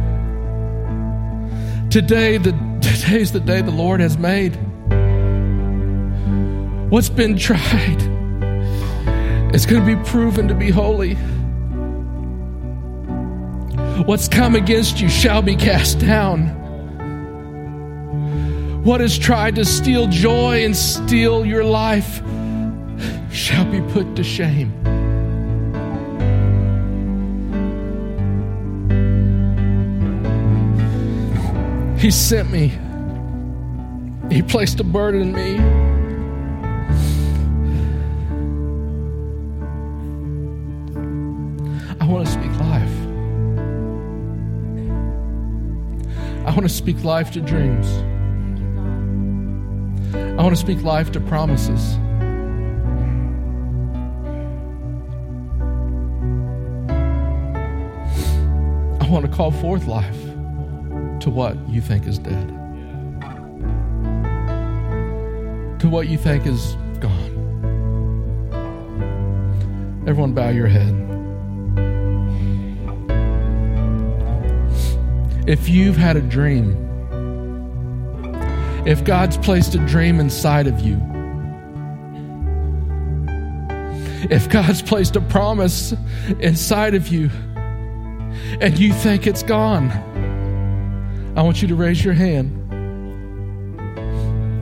[1.94, 2.50] Today, the
[2.82, 4.56] today's the day the Lord has made.
[6.90, 8.02] What's been tried?
[9.54, 11.14] is going to be proven to be holy.
[14.06, 16.48] What's come against you shall be cast down.
[18.82, 22.20] What has tried to steal joy and steal your life
[23.30, 24.93] shall be put to shame.
[32.04, 32.68] He sent me.
[34.30, 35.58] He placed a burden in me.
[41.98, 42.94] I want to speak life.
[46.46, 47.86] I want to speak life to dreams.
[50.14, 51.94] I want to speak life to promises.
[59.00, 60.33] I want to call forth life
[61.24, 62.48] to what you think is dead,
[65.80, 67.32] to what you think is gone.
[70.06, 70.94] Everyone, bow your head.
[75.48, 76.76] If you've had a dream,
[78.84, 81.00] if God's placed a dream inside of you,
[84.30, 85.94] if God's placed a promise
[86.40, 87.30] inside of you
[88.60, 89.90] and you think it's gone,
[91.36, 92.60] I want you to raise your hand.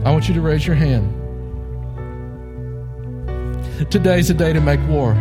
[0.05, 1.19] I want you to raise your hand.
[3.91, 5.13] Today's a day to make war.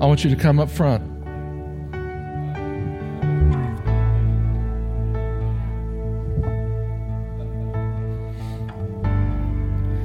[0.00, 1.09] I want you to come up front.